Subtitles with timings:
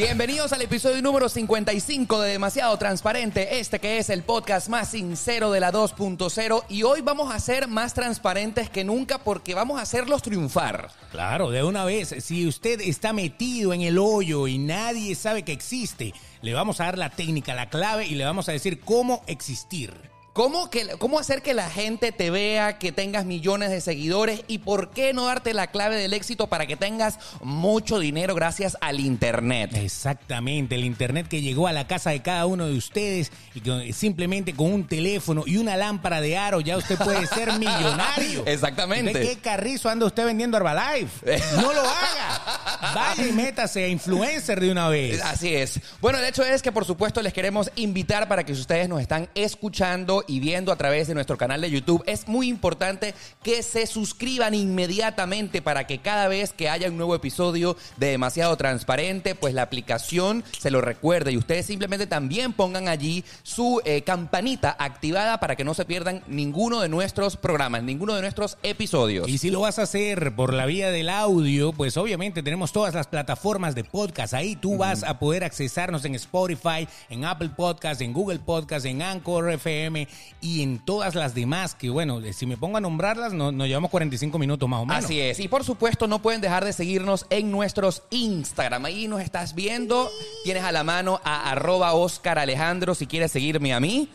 [0.00, 5.50] Bienvenidos al episodio número 55 de Demasiado Transparente, este que es el podcast más sincero
[5.50, 9.82] de la 2.0 y hoy vamos a ser más transparentes que nunca porque vamos a
[9.82, 10.92] hacerlos triunfar.
[11.10, 15.50] Claro, de una vez, si usted está metido en el hoyo y nadie sabe que
[15.50, 19.24] existe, le vamos a dar la técnica, la clave y le vamos a decir cómo
[19.26, 19.92] existir.
[20.38, 24.58] ¿Cómo, que, ¿Cómo hacer que la gente te vea, que tengas millones de seguidores y
[24.58, 29.00] por qué no darte la clave del éxito para que tengas mucho dinero gracias al
[29.00, 29.72] Internet?
[29.74, 33.92] Exactamente, el Internet que llegó a la casa de cada uno de ustedes y que
[33.92, 38.46] simplemente con un teléfono y una lámpara de aro ya usted puede ser millonario.
[38.46, 39.18] Exactamente.
[39.18, 41.36] ¿De qué carrizo anda usted vendiendo Herbalife?
[41.56, 42.94] No lo haga.
[42.94, 45.20] Vaya y métase a influencer de una vez.
[45.20, 45.80] Así es.
[46.00, 49.00] Bueno, el hecho es que por supuesto les queremos invitar para que si ustedes nos
[49.00, 53.62] están escuchando y viendo a través de nuestro canal de YouTube, es muy importante que
[53.62, 59.34] se suscriban inmediatamente para que cada vez que haya un nuevo episodio de Demasiado Transparente,
[59.34, 64.76] pues la aplicación se lo recuerde y ustedes simplemente también pongan allí su eh, campanita
[64.78, 69.28] activada para que no se pierdan ninguno de nuestros programas, ninguno de nuestros episodios.
[69.28, 72.94] Y si lo vas a hacer por la vía del audio, pues obviamente tenemos todas
[72.94, 74.34] las plataformas de podcast.
[74.34, 79.00] Ahí tú vas a poder accesarnos en Spotify, en Apple Podcast, en Google Podcast, en
[79.00, 80.07] Anchor FM
[80.40, 83.90] y en todas las demás, que bueno, si me pongo a nombrarlas, no- nos llevamos
[83.90, 85.04] 45 minutos más o menos.
[85.04, 85.40] Así es.
[85.40, 88.84] Y por supuesto, no pueden dejar de seguirnos en nuestros Instagram.
[88.84, 90.08] Ahí nos estás viendo.
[90.44, 94.08] Tienes a la mano a arroba Oscar Alejandro si quieres seguirme a mí.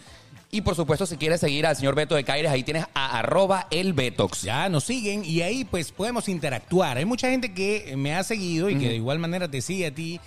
[0.52, 3.66] Y por supuesto, si quieres seguir al señor Beto de Caires, ahí tienes a arroba
[3.72, 4.44] el Betox.
[4.44, 6.98] Ya nos siguen y ahí pues podemos interactuar.
[6.98, 9.96] Hay mucha gente que me ha seguido y que de igual manera te sigue a
[9.96, 10.20] ti.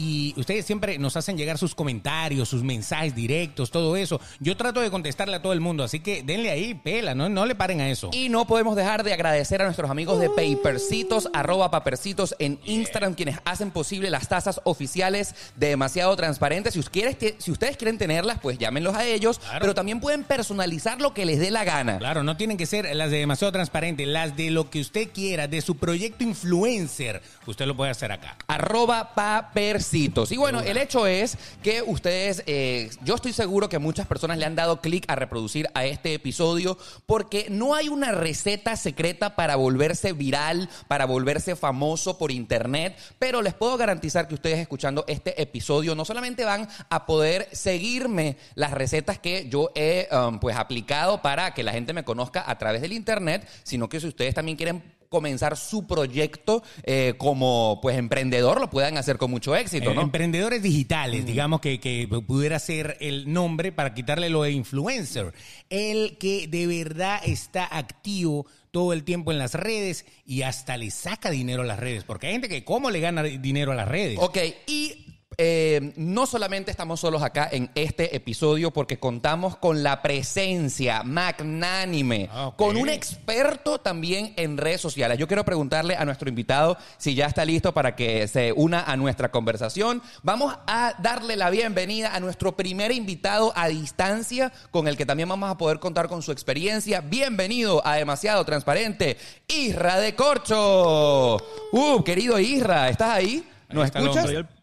[0.00, 4.20] Y ustedes siempre nos hacen llegar sus comentarios, sus mensajes directos, todo eso.
[4.38, 7.44] Yo trato de contestarle a todo el mundo, así que denle ahí, pela, no, no
[7.46, 8.10] le paren a eso.
[8.12, 13.14] Y no podemos dejar de agradecer a nuestros amigos de Papercitos, arroba Papercitos en Instagram,
[13.14, 16.74] quienes hacen posible las tasas oficiales de demasiado transparentes.
[16.74, 19.58] Si, quieres- si ustedes quieren tenerlas, pues llámenlos a ellos, Claro.
[19.62, 21.98] pero también pueden personalizar lo que les dé la gana.
[21.98, 25.48] Claro, no tienen que ser las de demasiado transparente, las de lo que usted quiera,
[25.48, 28.36] de su proyecto influencer, usted lo puede hacer acá.
[28.46, 29.87] arroba papercitos.
[29.92, 34.44] Y bueno, el hecho es que ustedes, eh, yo estoy seguro que muchas personas le
[34.44, 36.76] han dado clic a reproducir a este episodio
[37.06, 43.40] porque no hay una receta secreta para volverse viral, para volverse famoso por internet, pero
[43.40, 48.72] les puedo garantizar que ustedes escuchando este episodio no solamente van a poder seguirme las
[48.72, 52.82] recetas que yo he um, pues aplicado para que la gente me conozca a través
[52.82, 58.60] del internet, sino que si ustedes también quieren comenzar su proyecto eh, como pues emprendedor,
[58.60, 60.02] lo puedan hacer con mucho éxito, ¿no?
[60.02, 65.32] Emprendedores digitales, digamos que, que pudiera ser el nombre para quitarle lo de influencer.
[65.70, 70.90] El que de verdad está activo todo el tiempo en las redes y hasta le
[70.90, 72.04] saca dinero a las redes.
[72.04, 74.18] Porque hay gente que cómo le gana dinero a las redes.
[74.20, 80.02] Ok, y eh, no solamente estamos solos acá en este episodio porque contamos con la
[80.02, 85.16] presencia magnánime, Ah, con un experto también en redes sociales.
[85.16, 88.96] Yo quiero preguntarle a nuestro invitado si ya está listo para que se una a
[88.96, 90.02] nuestra conversación.
[90.24, 95.28] Vamos a darle la bienvenida a nuestro primer invitado a distancia con el que también
[95.28, 97.00] vamos a poder contar con su experiencia.
[97.00, 99.16] Bienvenido a Demasiado Transparente,
[99.46, 101.36] Isra de Corcho.
[101.70, 103.46] Uh, querido Isra, ¿estás ahí?
[103.68, 104.57] ¿Nos Ahí escuchas?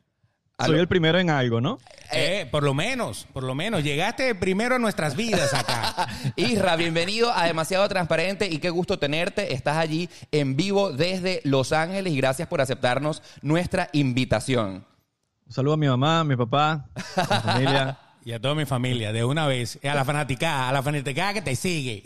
[0.63, 1.79] Soy el primero en algo, ¿no?
[2.11, 3.83] Eh, por lo menos, por lo menos.
[3.83, 6.07] Llegaste primero a nuestras vidas acá.
[6.35, 9.53] Isra, bienvenido a Demasiado Transparente y qué gusto tenerte.
[9.53, 14.85] Estás allí en vivo desde Los Ángeles y gracias por aceptarnos nuestra invitación.
[15.45, 17.99] Un saludo a mi mamá, a mi papá, a mi familia.
[18.25, 19.77] Y a toda mi familia, de una vez.
[19.83, 22.01] A la fanaticada, a la fanaticada que te sigue.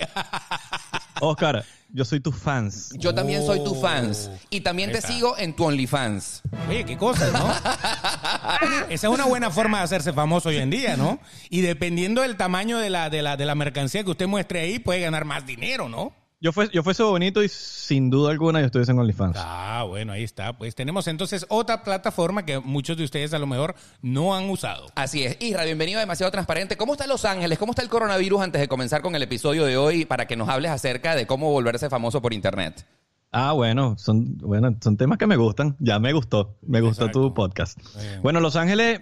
[1.22, 2.92] Oscar, yo soy tu fans.
[2.98, 3.82] Yo también soy tu Oh.
[3.82, 5.12] fans y también Ahí te está.
[5.12, 6.42] sigo en tu OnlyFans.
[6.68, 7.52] Oye, qué cosas, ¿no?
[8.90, 11.20] Esa es una buena forma de hacerse famoso hoy en día, ¿no?
[11.50, 14.80] Y dependiendo del tamaño de la, de la, de la mercancía que usted muestre ahí,
[14.80, 16.14] puede ganar más dinero, ¿no?
[16.42, 19.36] Yo, fue, yo fuese bonito y sin duda alguna yo estuviese en OnlyFans.
[19.38, 20.58] Ah, bueno, ahí está.
[20.58, 24.86] Pues tenemos entonces otra plataforma que muchos de ustedes a lo mejor no han usado.
[24.96, 25.36] Así es.
[25.42, 26.78] Isra, bienvenido a Demasiado Transparente.
[26.78, 27.60] ¿Cómo está Los Ángeles?
[27.60, 30.48] ¿Cómo está el coronavirus antes de comenzar con el episodio de hoy para que nos
[30.48, 32.86] hables acerca de cómo volverse famoso por internet?
[33.34, 35.76] Ah, bueno, son, bueno, son temas que me gustan.
[35.80, 36.56] Ya me gustó.
[36.62, 37.22] Me gustó Exacto.
[37.22, 37.78] tu podcast.
[38.00, 38.22] Bien.
[38.22, 39.02] Bueno, Los Ángeles,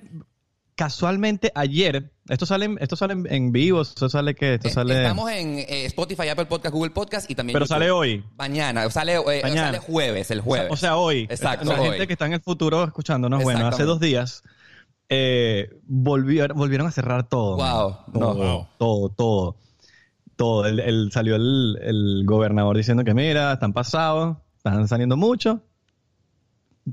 [0.77, 4.71] casualmente ayer, esto sale, en- esto sale en- en vivo, esto sale que, esto Eh,
[4.71, 5.01] sale.
[5.01, 7.75] Estamos en eh, Spotify, Apple Podcast, Google Podcast y también Pero YouTube.
[7.75, 8.23] sale hoy.
[8.37, 9.65] Mañana, sale, eh, Mañana.
[9.65, 10.71] sale jueves, el O sea- jueves.
[10.71, 11.21] O sea, hoy.
[11.29, 11.89] Exacto, La hoy.
[11.89, 14.43] gente que está en el futuro escuchándonos, bueno, hace dos días
[15.09, 17.55] eh, volvieron, volvieron a cerrar todo.
[17.57, 18.19] Wow, no.
[18.19, 18.67] Todo, Wow.
[18.77, 19.55] todo, todo.
[20.35, 20.65] Todo.
[20.67, 25.61] El, el- salió el, el gobernador diciendo que mira, están pasados, están saliendo mucho.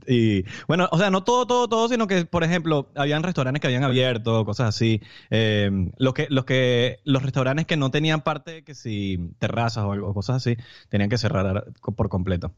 [0.06, 3.68] Y bueno, o sea, no todo, todo, todo, sino que, por ejemplo, habían restaurantes que
[3.68, 5.00] habían abierto, cosas así.
[5.30, 9.92] Eh, los que, los que, los restaurantes que no tenían parte, que si terrazas o,
[9.92, 10.56] algo, cosas así,
[10.88, 12.52] tenían que cerrar por completo.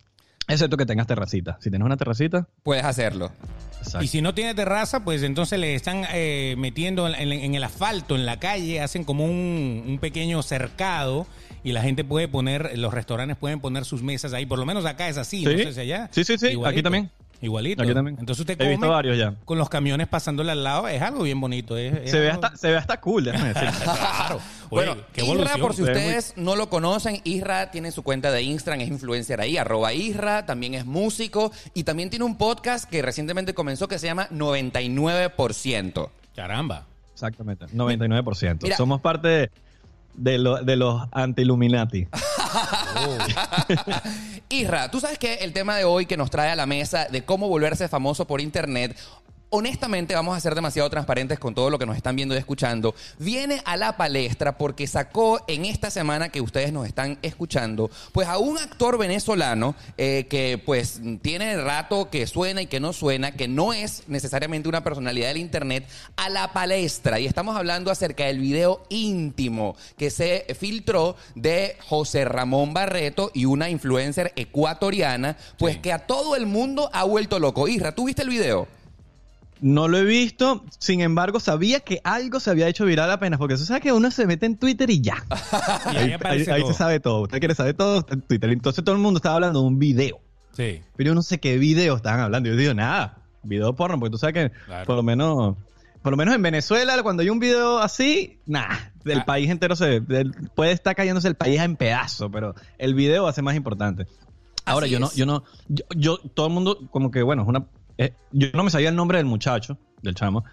[0.49, 1.59] Excepto que tengas terracita.
[1.61, 3.33] Si tienes una terracita, Puedes hacerlo.
[3.79, 4.05] exacto.
[4.05, 8.25] Y si no tiene terraza, pues entonces le están eh, metiendo en, el asfalto, en
[8.27, 11.27] la calle, hacen como un, un pequeño cercado
[11.65, 14.47] y la gente puede poner, los restaurantes pueden poner sus mesas ahí.
[14.47, 15.65] Por lo menos acá es así, no Sí.
[15.65, 16.09] sé si allá.
[16.12, 17.11] Sí, sí, sí, aquí también.
[17.41, 17.83] Igualito.
[17.83, 18.17] Aquí también.
[18.19, 19.35] Entonces usted He come visto varios ya.
[19.44, 21.77] con los camiones pasándole al lado, es algo bien bonito.
[21.77, 23.69] es- es Se ve, algo- hasta, se ve hasta cool, déjame decir.
[23.85, 24.41] Claro.
[24.69, 28.81] Bueno, qué Isra, por si ustedes no lo conocen, Isra tiene su cuenta de Instagram,
[28.81, 33.55] es influencer ahí, arroba Isra, también es músico y también tiene un podcast que recientemente
[33.55, 36.11] comenzó que se llama 99%.
[36.35, 36.85] Caramba.
[37.12, 38.59] Exactamente, 99%.
[38.65, 38.77] Mira.
[38.77, 39.50] Somos parte de,
[40.15, 42.09] de lo- de los anti-Illuminati.
[44.48, 47.25] Isra, tú sabes que el tema de hoy que nos trae a la mesa de
[47.25, 48.96] cómo volverse famoso por internet.
[49.48, 52.96] Honestamente, vamos a ser demasiado transparentes con todo lo que nos están viendo y escuchando.
[53.20, 58.26] Viene a la palestra porque sacó en esta semana que ustedes nos están escuchando, pues
[58.26, 63.32] a un actor venezolano eh, que pues tiene rato que suena y que no suena,
[63.32, 67.20] que no es necesariamente una personalidad del internet, a la palestra.
[67.20, 73.44] Y estamos hablando acerca del video íntimo que se filtró de José Ramón Barreto y
[73.44, 75.81] una influencer ecuatoriana, pues Sí.
[75.82, 77.69] que a todo el mundo ha vuelto loco.
[77.69, 78.66] Isra, ¿tú viste el video?
[79.61, 83.56] No lo he visto, sin embargo, sabía que algo se había hecho viral apenas, porque
[83.56, 85.25] tú sabes que uno se mete en Twitter y ya.
[85.93, 87.23] Y ahí ahí ahí se sabe todo.
[87.23, 88.50] Usted quiere saber todo está en Twitter.
[88.50, 90.20] Entonces todo el mundo estaba hablando de un video.
[90.53, 90.82] Sí.
[90.97, 92.49] Pero yo no sé qué video estaban hablando.
[92.50, 94.85] Yo digo, nada, video porno, porque tú sabes que Claro.
[94.87, 95.56] por lo menos,
[96.02, 99.25] por lo menos en Venezuela, cuando hay un video así, nada, el Ah.
[99.25, 103.31] país entero se del- puede estar cayéndose el país en pedazos, pero el video va
[103.31, 104.06] a ser más importante.
[104.67, 107.49] Ahora, Así yo no, yo no, yo, yo- todo el mundo, como que, bueno, es
[107.49, 107.64] una,
[107.98, 110.44] eh, yo no me sabía el nombre del muchacho, del chamo,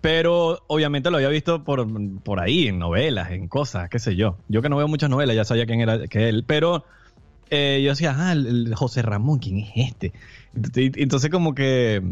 [0.00, 1.86] pero obviamente lo había visto por,
[2.22, 4.38] por ahí, en novelas, en cosas, qué sé yo.
[4.48, 6.84] Yo que no veo muchas novelas, ya sabía quién era que él, pero
[7.50, 10.12] eh, yo decía, ah, el, el José Ramón, ¿quién es este?
[10.54, 12.02] Entonces como que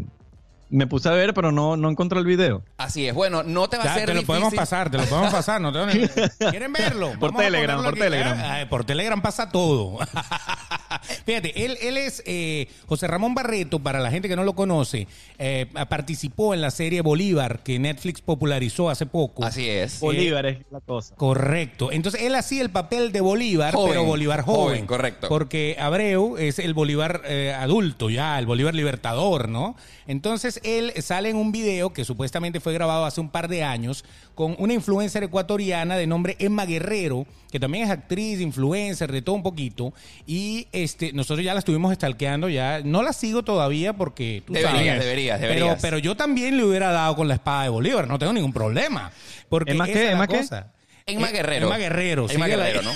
[0.75, 2.63] me puse a ver, pero no, no encontré el video.
[2.77, 3.13] Así es.
[3.13, 4.25] Bueno, no te va a ser te lo difícil.
[4.27, 5.61] podemos pasar, te lo podemos pasar.
[5.61, 6.07] No tengo ni-
[6.49, 7.11] ¿Quieren verlo?
[7.19, 8.37] Por Vamos Telegram, por Telegram.
[8.39, 9.97] Ah, ah, por Telegram pasa todo.
[11.25, 15.07] Fíjate, él, él es eh, José Ramón Barreto, para la gente que no lo conoce,
[15.37, 19.43] eh, participó en la serie Bolívar que Netflix popularizó hace poco.
[19.43, 19.99] Así es.
[19.99, 21.15] Bolívar es la cosa.
[21.15, 21.91] Correcto.
[21.91, 24.65] Entonces él hacía el papel de Bolívar, Joven, pero Bolívar joven.
[24.65, 25.27] joven, correcto.
[25.29, 29.75] Porque Abreu es el Bolívar eh, adulto ya, el Bolívar libertador, ¿no?
[30.07, 34.03] Entonces él sale en un video que supuestamente fue grabado hace un par de años
[34.33, 39.35] con una influencer ecuatoriana de nombre Emma Guerrero, que también es actriz, influencer, de todo
[39.35, 39.93] un poquito.
[40.25, 44.73] Y este, nosotros ya la estuvimos stalkeando, ya no la sigo todavía porque tú Deberías,
[44.85, 44.99] sabes.
[45.03, 45.81] deberías, Pero- deberías.
[45.81, 49.11] Pero, yo también le hubiera dado con la espada de Bolívar, no tengo ningún problema.
[49.49, 49.99] Porque ¿Emma esa qué?
[49.99, 50.37] es la ¿Emma qué?
[50.37, 50.71] cosa.
[51.07, 51.67] Emma Eh, Guerrero.
[51.67, 52.27] Emma Guerrero.
[52.29, 52.81] Emma Guerrero.
[52.83, 52.91] ¿no?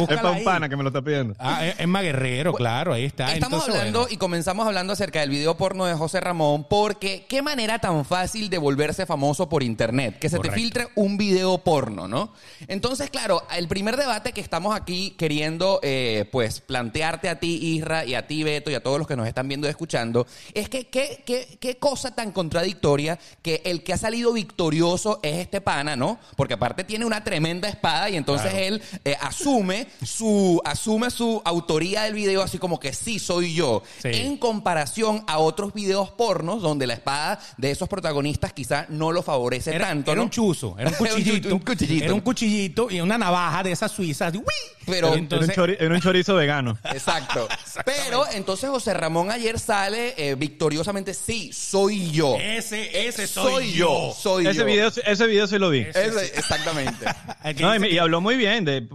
[0.00, 0.44] Búscala Es para un ahí.
[0.44, 1.34] pana que me lo está pidiendo.
[1.38, 3.32] Ah, es- Emma Guerrero, claro, ahí está.
[3.32, 4.14] Estamos Entonces, hablando bueno.
[4.14, 8.50] y comenzamos hablando acerca del video porno de José Ramón porque qué manera tan fácil
[8.50, 10.54] de volverse famoso por internet, que se Correcto.
[10.54, 12.32] te filtre un video porno, ¿no?
[12.68, 18.04] Entonces, claro, el primer debate que estamos aquí queriendo eh, pues plantearte a ti, Isra,
[18.04, 20.68] y a ti, Beto, y a todos los que nos están viendo y escuchando, es
[20.68, 25.60] que qué, qué, qué cosa tan contradictoria que el que ha salido victorioso es este
[25.60, 26.18] pana, ¿no?
[26.36, 28.66] Porque aparte tiene una tremenda espada y entonces Claro.
[28.66, 33.82] él eh, asume su asume su autoría del video así como que sí soy yo
[34.02, 34.08] Sí.
[34.12, 39.22] en comparación a otros videos pornos donde la espada de esos protagonistas quizá no lo
[39.22, 40.24] favorece Era, tanto era ¿no?
[40.24, 41.54] un chuzo, era un cuchillito.
[41.54, 42.04] un cuchillito.
[42.04, 44.32] Era un cuchillito y una navaja de esas suizas.
[44.32, 44.44] de ¡uy!
[44.86, 46.76] Pero- Era un, entonces, chori- era un chorizo vegano.
[46.92, 47.48] exacto
[47.84, 54.14] pero entonces José Ramón ayer sale eh, victoriosamente sí soy yo ese, ese soy, yo.
[54.18, 55.80] soy Ese yo video, ese video sí lo vi.
[55.80, 57.04] Ese- exactamente
[57.60, 58.86] No, y, habló muy bien, de,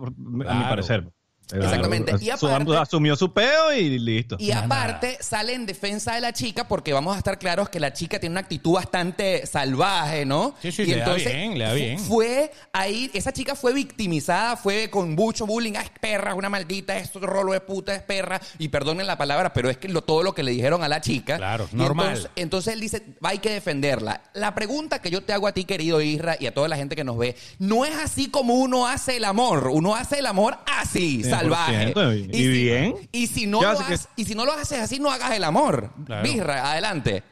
[0.70, 0.84] Claro.
[0.84, 1.19] parecer.
[1.52, 2.14] Exactamente.
[2.20, 4.36] Y aparte- asumió su peo y listo.
[4.40, 7.94] Y aparte sale en defensa de la chica porque vamos a estar claros que la
[7.94, 10.56] chica tiene una actitud bastante salvaje, ¿no?
[10.62, 12.00] Sí, sí, y le da entonces bien, le da bien.
[12.00, 16.50] Fue ahí, esa chica fue victimizada, fue con mucho bullying, ah, es perra, es una
[16.50, 18.40] maldita, es rolo de puta, es perra.
[18.58, 21.02] Y perdonen la palabra, pero es que lo- todo lo que le dijeron a la
[21.02, 21.38] chica.
[21.38, 22.08] Claro, Y normal.
[22.10, 24.22] Entonces, entonces él dice, hay que defenderla.
[24.34, 26.96] La pregunta que yo te hago a ti, querido Isra, y a toda la gente
[26.96, 29.68] que nos ve, no es así como uno hace el amor.
[29.72, 31.94] Uno hace el amor así, 100%, salvaje.
[31.96, 32.96] y- y si- bien.
[33.12, 35.44] Y si no lo que- haces- y si no lo haces así, no hagas el
[35.44, 35.92] amor.
[36.06, 36.24] Claro.
[36.24, 37.24] Birra, adelante.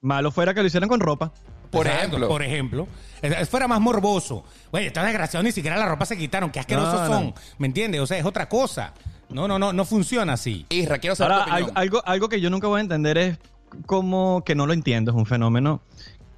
[0.00, 1.32] Malo fuera que lo hicieran con ropa.
[1.70, 2.28] Por Exacto, ejemplo.
[2.28, 2.88] Por ejemplo.
[3.20, 4.44] Es- Fuera más morboso.
[4.70, 6.50] Oye, estos desgraciados ni siquiera la ropa se quitaron.
[6.50, 7.12] Qué asquerosos No, no.
[7.14, 7.34] son.
[7.58, 8.00] ¿Me entiendes?
[8.00, 8.94] O sea, es otra cosa.
[9.28, 10.64] No, no, no, no funciona así.
[10.70, 11.72] Isra, quiero saber Ahora, tu opinión.
[11.76, 13.38] algo, algo, algo que yo nunca voy a entender es
[13.84, 15.82] como que no lo entiendo, es un fenómeno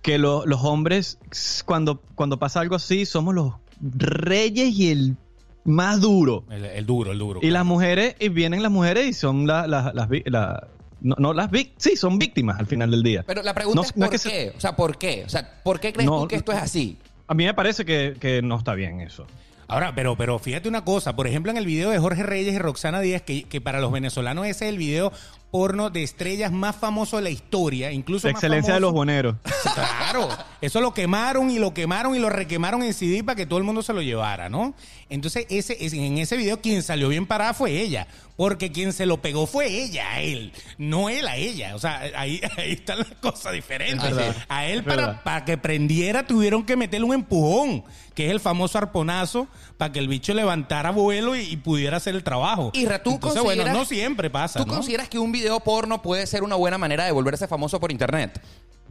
[0.03, 1.19] que lo- los hombres
[1.65, 5.17] cuando, cuando pasa algo así somos los reyes y el
[5.65, 6.45] más duro.
[6.51, 7.41] El, el duro, el duro.
[7.43, 10.69] Y las mujeres, y vienen las mujeres y son la- la- las la-
[11.03, 13.25] no, no las vic- sí, son víctimas al final del día.
[13.27, 14.53] Pero la pregunta No- es no ¿por es que qué?
[14.57, 15.23] O sea, ¿por qué?
[15.25, 16.97] O sea, ¿por qué crees No, tú que esto es así?
[17.27, 19.27] A mí me parece que, que no está bien eso.
[19.69, 22.59] Ahora, pero, pero fíjate una cosa, por ejemplo, en el video de Jorge Reyes y
[22.59, 25.13] Roxana Díaz, que, que para los venezolanos ese es el video
[25.51, 29.37] porno de estrellas más famoso de la historia, incluso La más excelencia de los boneros.
[29.75, 30.29] Claro,
[30.61, 33.65] eso lo quemaron y lo quemaron y lo requemaron en CD para que todo el
[33.65, 34.75] mundo se lo llevara, ¿no?
[35.09, 39.07] Entonces, ese, ese- en ese video quien salió bien parada fue ella, porque quien se
[39.07, 41.75] lo pegó fue ella, a él, no él a ella.
[41.75, 44.09] O sea, ahí, ahí están las cosas diferentes.
[44.09, 47.83] Es verdad, A él para, para que prendiera tuvieron que meterle un empujón,
[48.15, 52.15] que es el famoso arponazo, para que el bicho levantara vuelo y, y pudiera hacer
[52.15, 52.71] el trabajo.
[52.75, 54.75] Isra, ¿tú Entonces, bueno, no siempre pasa, ¿Tú ¿no?
[54.75, 58.41] consideras que un video porno puede ser una buena manera de volverse famoso por internet?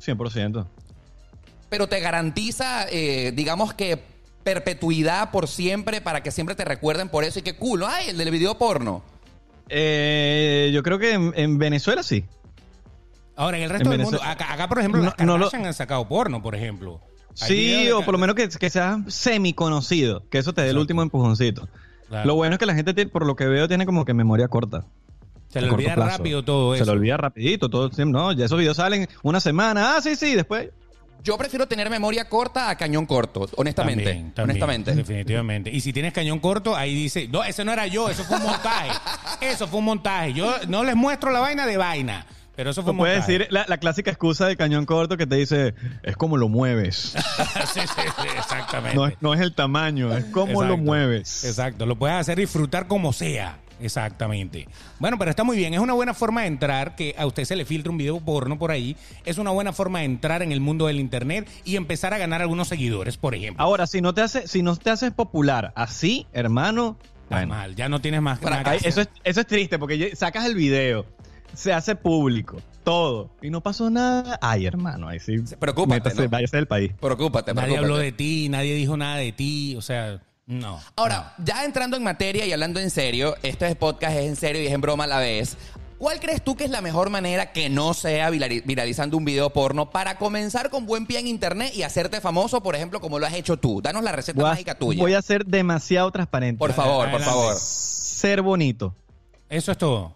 [0.01, 0.65] 100%.
[1.69, 4.01] Pero te garantiza, eh, digamos que
[4.43, 7.87] perpetuidad por siempre para que siempre te recuerden por eso y qué cool, ¿no?
[7.87, 9.03] Ay, el del video porno.
[9.69, 12.25] Eh, yo creo que en, en Venezuela sí.
[13.35, 15.45] Ahora, en el resto En del mundo, acá, acá, por ejemplo, No- las no lo-
[15.45, 17.01] Kardashian han sacado porno, por ejemplo.
[17.35, 20.77] Sí, o por lo menos que, que sea semi conocido, que eso te dé el
[20.77, 21.69] último empujoncito.
[22.09, 22.25] Claro.
[22.27, 24.47] Lo bueno es que la gente, tiene, por lo que veo, tiene como que memoria
[24.49, 24.85] corta.
[25.49, 26.17] Se le olvida plazo.
[26.17, 26.91] rápido todo Se eso.
[26.93, 28.17] le olvida rapidito, todo el tiempo.
[28.17, 29.95] No, ya esos videos salen una semana.
[29.97, 30.69] Ah, sí, sí, después.
[31.21, 34.05] Yo prefiero tener memoria corta a cañón corto, honestamente.
[34.05, 34.95] También, también, honestamente.
[34.95, 35.69] Definitivamente.
[35.69, 38.43] Y si tienes cañón corto, ahí dice, no, ese no era yo, eso fue un
[38.43, 38.89] montaje.
[39.41, 40.31] eso fue un montaje.
[40.33, 42.25] Yo no les muestro la vaina de vaina,
[42.55, 43.33] pero eso fue puedes montaje.
[43.39, 46.95] decir la, la clásica excusa de cañón corto que te dice, es como lo mueves.
[47.73, 48.95] sí, sí, sí, exactamente.
[48.95, 51.43] No es, no es el tamaño, es cómo lo mueves.
[51.43, 53.57] Exacto, lo puedes hacer disfrutar como sea.
[53.79, 54.67] Exactamente.
[55.00, 55.74] Bueno, pero está muy bien.
[55.74, 58.57] Es una buena forma de entrar, que a usted se le filtre un video porno
[58.59, 58.95] por ahí.
[59.25, 62.41] Es una buena forma de entrar en el mundo del Internet y empezar a ganar
[62.41, 63.63] algunos seguidores, por ejemplo.
[63.63, 67.75] Ahora, si no te hace, si no te haces popular así, hermano, Está bueno, mal,
[67.75, 71.05] ya no tienes más Para- que eso, es, eso es triste porque sacas el video,
[71.53, 74.39] se hace público, todo, y no pasó nada.
[74.41, 75.36] Ay, hermano, ahí sí.
[75.59, 76.29] Preocúpate, métase, ¿no?
[76.29, 76.91] váyase del país.
[77.00, 77.86] Preocúpate, Nadie preocúpate.
[77.93, 80.81] habló de ti, nadie dijo nada de ti, o sea, no.
[80.97, 84.67] Ahora, ya entrando en materia y hablando en serio, este podcast es en serio y
[84.67, 85.55] es en broma a la vez.
[85.97, 89.49] ¿Cuál crees tú que es la mejor manera que no sea virali- viralizando un video
[89.51, 93.25] porno para comenzar con buen pie en internet y hacerte famoso, por ejemplo, como lo
[93.25, 93.81] has hecho tú?
[93.81, 95.01] Danos la receta Voy mágica tuya.
[95.01, 96.57] voy a ser demasiado transparente.
[96.57, 97.55] Por favor, por favor.
[97.57, 98.95] Ser bonito.
[99.49, 100.13] Eso es todo.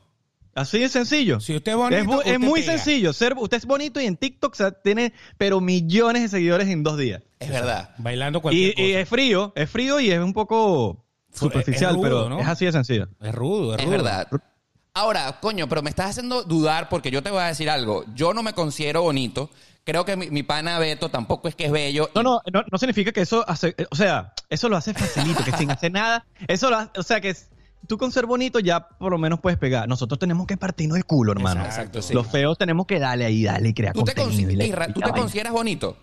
[0.55, 1.39] Así de sencillo.
[1.39, 2.73] Si usted es bonito, es, es muy pega.
[2.77, 3.11] sencillo.
[3.13, 6.83] Ser, usted es bonito y en TikTok o sea, tiene pero millones de seguidores en
[6.83, 7.23] dos días.
[7.39, 7.89] Es verdad.
[7.97, 8.99] Bailando Y, cualquier y cosa.
[8.99, 12.39] es frío, es frío y es un poco superficial, es rudo, pero ¿no?
[12.39, 13.07] es así de sencillo.
[13.19, 13.91] Es rudo, es, Es rudo.
[13.97, 14.27] verdad.
[14.93, 18.05] Ahora, coño, pero me estás haciendo dudar porque yo te voy a decir algo.
[18.13, 19.49] Yo no me considero bonito.
[19.85, 22.09] Creo que mi, mi pana Beto tampoco es que es bello.
[22.13, 25.51] No, no, no, no significa que eso hace, o sea, eso lo hace facilito, que
[25.53, 27.49] sin hacer nada, eso lo hace, o sea, que es-
[27.87, 29.87] tú con ser bonito ya por lo menos puedes pegar.
[29.87, 31.63] Nosotros tenemos que partirnos el culo, hermano.
[31.63, 32.13] Exacto, sí.
[32.13, 35.11] Los feos tenemos que darle ahí, darle y crear ¿Tú te, y Isra, ¿tú te
[35.11, 35.97] consideras bonito?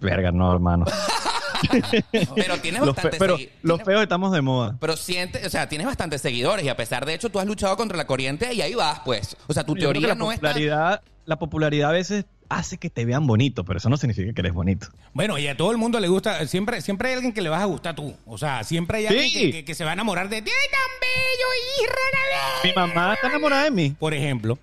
[0.00, 0.84] Verga, no, hermano.
[2.34, 4.76] Pero tienes Los, bastante pero los feos estamos de moda.
[4.80, 7.76] Pero siente, o sea, tienes bastantes seguidores y a pesar de hecho tú has luchado
[7.76, 9.36] contra la corriente y ahí vas, pues.
[9.46, 10.48] O sea, tu Yo teoría la no está...
[10.48, 12.24] popularidad, la popularidad a veces
[12.56, 14.88] hace que te vean bonito, pero eso no significa que eres bonito.
[15.14, 17.62] Bueno, y a todo el mundo le gusta, siempre, siempre hay alguien que le vas
[17.62, 18.14] a gustar tú.
[18.26, 19.32] O sea, siempre hay alguien Sí.
[19.40, 20.50] que, que- que se va a enamorar de ti.
[20.50, 21.48] ¡Ay, tan bello,
[21.84, 23.90] Isra Mi mamá está enamorada de mí.
[23.98, 24.58] Por ejemplo.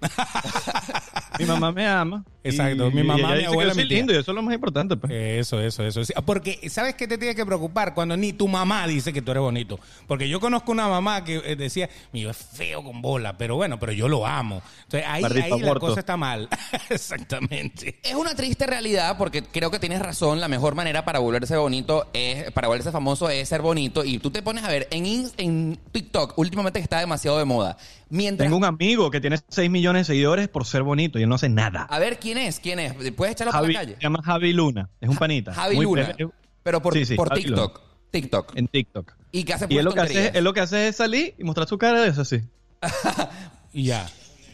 [1.39, 2.23] Mi mamá me ama.
[2.43, 3.97] Exacto, Y- mi mamá, mi abuela, mi tía.
[3.97, 4.95] lindo y eso es lo más importante.
[4.95, 5.11] pues.
[5.11, 6.01] Eso, eso, eso.
[6.25, 7.93] Porque, ¿sabes qué te tiene que preocupar?
[7.93, 9.79] Cuando ni tu mamá dice que tú eres bonito.
[10.07, 13.77] Porque yo conozco una mamá que eh, decía, mío, es feo con bola, pero bueno,
[13.79, 14.61] pero yo lo amo.
[14.83, 16.47] Entonces ahí, ahí la cosa está mal.
[16.89, 17.99] Exactamente.
[18.03, 20.39] Es una triste realidad porque creo que tienes razón.
[20.39, 24.05] La mejor manera para volverse bonito es, para volverse famoso es ser bonito.
[24.05, 27.77] Y tú te pones a ver en, en TikTok, últimamente que está demasiado de moda.
[28.09, 28.45] Mientras.
[28.45, 31.35] Tengo un amigo que tiene 6 millones de seguidores por ser bonito y él no
[31.35, 31.83] hace nada.
[31.83, 32.59] A ver, ¿quién es?
[32.59, 32.93] ¿Quién es?
[33.13, 33.97] ¿Puedes echarlo Javi, por la se calle?
[34.01, 34.89] llama Javi Luna.
[34.99, 35.53] Es un panita.
[35.53, 36.15] Javi Muy- Luna.
[36.63, 37.81] Pero por, Sí, sí, por Javi TikTok.
[38.11, 38.51] TikTok.
[38.55, 39.13] En TikTok.
[39.31, 40.35] Y que hace Y él lo, que hace, tonterías.
[40.35, 42.41] él lo que hace es salir y mostrar su cara de eso así.
[43.73, 44.09] Y ya.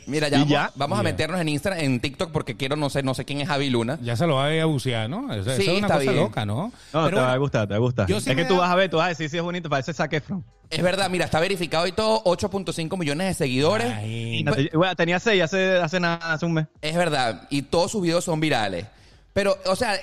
[0.07, 0.71] Mira, ya ¿Y vamos, ya?
[0.75, 3.47] vamos a meternos en Instagram, en TikTok, porque quiero, no sé, no sé quién es
[3.47, 3.97] Javi Luna.
[4.01, 5.33] Ya se lo va a bucear, ¿no?
[5.33, 6.15] Eso, eso Sí, es una está cosa bien.
[6.23, 6.71] loca, ¿no?
[6.93, 8.07] No, Pero te va a gustar, te va a gustar.
[8.07, 9.37] yo sí es me que tú da- vas a ver, tú vas a decir si
[9.37, 10.43] es bonito, parece Zac Efron.
[10.69, 13.91] Es verdad, mira, está verificado y todo, 8.5 millones de seguidores.
[13.93, 16.67] Ay, Imagínate, bueno, tenía 6 hace, hace nada, hace un mes.
[16.81, 18.85] Es verdad, y todos sus videos son virales.
[19.33, 19.95] Pero, o sea,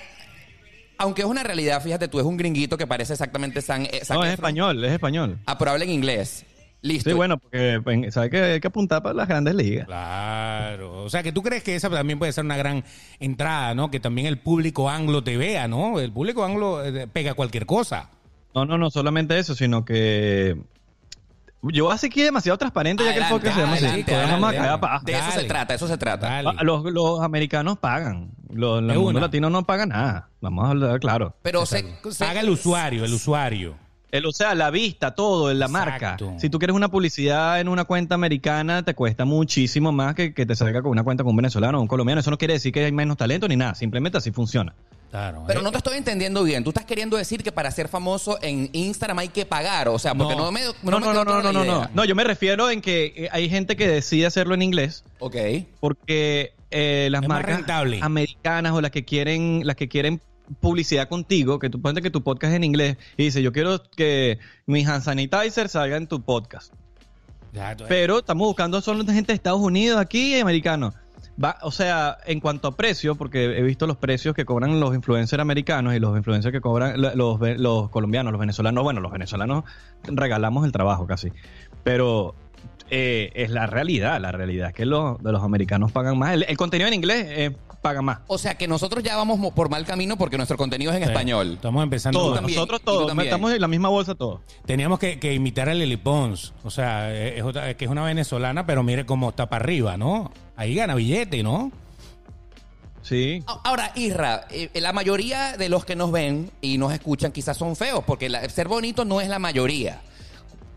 [0.98, 4.16] aunque es una realidad, fíjate tú, es un gringuito que parece exactamente San, eh, Zac
[4.16, 4.46] No, es Efron.
[4.50, 5.38] español, es español.
[5.46, 6.44] Ah, pero habla en inglés.
[6.82, 7.10] Listo.
[7.10, 9.86] Sí, bueno, porque pues, sabes que hay que apuntar para las grandes ligas.
[9.86, 11.04] Claro.
[11.04, 12.82] O sea, que tú crees que esa también puede ser una gran
[13.20, 13.90] entrada, ¿no?
[13.90, 16.00] Que también el público anglo te vea, ¿no?
[16.00, 18.10] El público anglo eh, pega cualquier cosa.
[18.54, 20.56] No, no, no solamente eso, sino que
[21.62, 23.84] yo así que demasiado transparente ya que el Adelante, podcast se llama así.
[23.84, 24.58] adelante, Podemos adelante.
[24.68, 25.40] acá, pa- De eso Dale.
[25.42, 26.42] se trata, eso se trata.
[26.64, 28.32] Los, los americanos pagan.
[28.52, 30.28] Los, el mundo latino no paga nada.
[30.40, 31.36] Vamos a hablar claro.
[31.42, 33.76] Pero se, se- Paga el usuario, el usuario.
[34.12, 36.26] El, o sea, la vista, todo, la Exacto.
[36.26, 36.38] marca.
[36.38, 40.44] Si tú quieres una publicidad en una cuenta americana, te cuesta muchísimo más que que
[40.46, 42.20] te salga con una cuenta con un venezolano o un colombiano.
[42.20, 43.74] Eso no quiere decir que hay menos talento ni nada.
[43.74, 44.74] Simplemente así funciona.
[45.10, 45.44] Claro.
[45.46, 46.62] Pero eh, no te estoy entendiendo bien.
[46.62, 49.88] Tú estás queriendo decir que para ser famoso en Instagram hay que pagar.
[49.88, 50.52] O sea, porque no, No.
[50.52, 50.60] me.
[50.62, 51.90] No, me no, no, quedó no, no, la no, no.
[51.94, 55.36] No, yo me refiero en que eh, hay gente que decide hacerlo en inglés Ok.
[55.80, 57.62] porque eh, las Es marcas
[58.02, 60.20] americanas o las que quieren las que quieren
[60.60, 63.82] publicidad contigo, que tú pones que tu podcast es en inglés y dice, yo quiero
[63.82, 66.72] que mi hand sanitizer salga en tu podcast.
[67.52, 70.94] ya, Pero estamos buscando solo gente de Estados Unidos aquí y americanos.
[71.42, 74.94] Va, o sea, en cuanto a precio, porque he visto los precios que cobran los
[74.94, 77.16] influencers americanos y los influencers que cobran los,
[77.58, 78.84] los colombianos, los venezolanos.
[78.84, 79.64] Bueno, los venezolanos
[80.04, 81.32] regalamos el trabajo casi.
[81.84, 82.34] Pero
[82.94, 84.20] eh, es la realidad.
[84.20, 86.34] La realidad es que los, de los americanos pagan más.
[86.34, 88.18] El, el contenido en inglés eh, paga más.
[88.26, 91.04] O sea que nosotros ya vamos mo- por mal camino porque nuestro contenido es en
[91.04, 91.08] Sí.
[91.08, 91.54] español.
[91.54, 92.18] Estamos empezando.
[92.20, 94.40] Todos, también, nosotros todos, estamos en la misma bolsa todos.
[94.66, 96.52] Teníamos que, que imitar a Lily Pons.
[96.64, 99.96] O sea, eh, es, otra- que es una venezolana, pero mire cómo está para arriba,
[99.96, 100.30] ¿no?
[100.54, 101.72] Ahí gana billete, ¿no?
[103.02, 103.42] Sí.
[103.64, 107.74] Ahora, Isra, eh, la mayoría de los que nos ven y nos escuchan quizás son
[107.74, 110.00] feos, porque la- ser bonito no es la mayoría.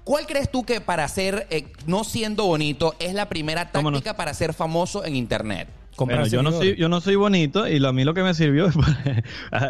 [0.05, 4.33] ¿Cuál crees tú que para ser, eh, no siendo bonito, es la primera táctica para
[4.33, 5.67] ser famoso en Internet?
[5.97, 8.33] Bueno, yo no, soy, yo no soy bonito y lo, a mí lo que me
[8.33, 8.75] sirvió es,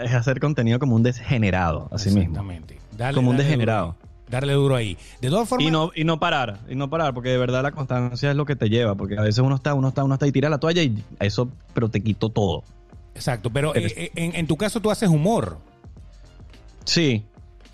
[0.03, 2.21] es hacer contenido como un degenerado, así mismo.
[2.21, 2.79] Exactamente.
[2.97, 3.85] Dale- Como un degenerado.
[3.97, 3.97] duro.
[4.27, 4.97] Darle duro ahí.
[5.21, 5.67] De todas formas.
[5.67, 8.45] Y no, y no parar, y no parar, porque de verdad la constancia es lo
[8.45, 10.57] que te lleva, porque a veces uno está, uno está, uno está y tira la
[10.57, 12.63] toalla y eso, pero te quitó todo.
[13.13, 13.51] Exacto.
[13.51, 15.59] Pero eh, eh, en, en tu caso tú haces humor.
[16.85, 17.23] Sí.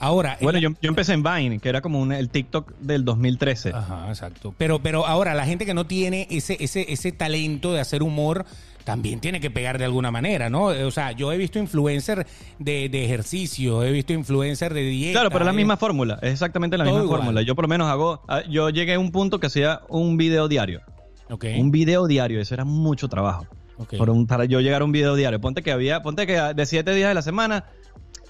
[0.01, 0.37] Ahora.
[0.41, 3.69] Bueno, la- yo, yo empecé en Vine, que era como un- el TikTok del 2013.
[3.73, 4.53] Ajá, exacto.
[4.57, 8.45] Pero, pero ahora, la gente que no tiene ese, ese, ese talento de hacer humor
[8.83, 10.73] también tiene que pegar de alguna manera, ¿no?
[10.73, 12.25] Eh, O sea, yo he visto influencer
[12.57, 15.19] de, de ejercicio, he visto influencer de dieta.
[15.19, 17.19] Claro, pero es la misma fórmula, es exactamente la Todo misma igual.
[17.21, 17.41] fórmula.
[17.43, 20.47] Yo por lo menos hago, ah, yo llegué a un punto que hacía un video
[20.47, 20.81] diario.
[21.29, 21.45] Ok.
[21.59, 23.45] Un video diario, eso era mucho trabajo.
[23.77, 23.97] ok.
[23.97, 25.39] Por un- para yo llegar a un video diario.
[25.39, 27.65] Ponte que había, ponte que de siete días de la semana,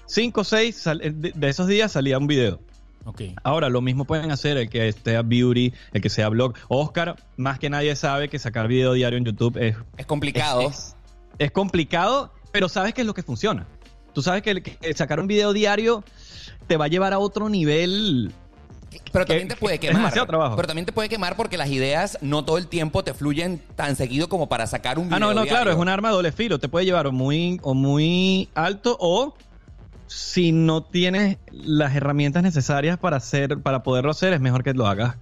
[0.06, 2.60] cinco o seis sal- de, de esos días salía un video.
[3.04, 3.22] ok.
[3.42, 6.54] Ahora, lo mismo pueden hacer el que sea beauty, el que sea blog.
[6.68, 10.62] Oscar, más que nadie sabe que sacar video diario en YouTube es, Es complicado.
[10.62, 10.94] es,
[11.38, 13.66] es complicado, pero sabes que es lo que funciona.
[14.12, 16.04] Tú sabes que, el- que sacar un video diario
[16.66, 18.32] te va a llevar a otro nivel.
[19.10, 19.96] Pero también que- te puede quemar.
[19.96, 20.54] demasiado trabajo.
[20.54, 23.96] Pero también te puede quemar porque las ideas no todo el tiempo te fluyen tan
[23.96, 25.50] seguido como para sacar un video Ah, no, no, diario.
[25.50, 26.58] claro, es un arma de doble filo.
[26.58, 29.34] Te puede llevar o muy, o muy alto o
[30.14, 34.86] si no tienes las herramientas necesarias para hacer, para poderlo hacer, es mejor que lo
[34.86, 35.16] hagas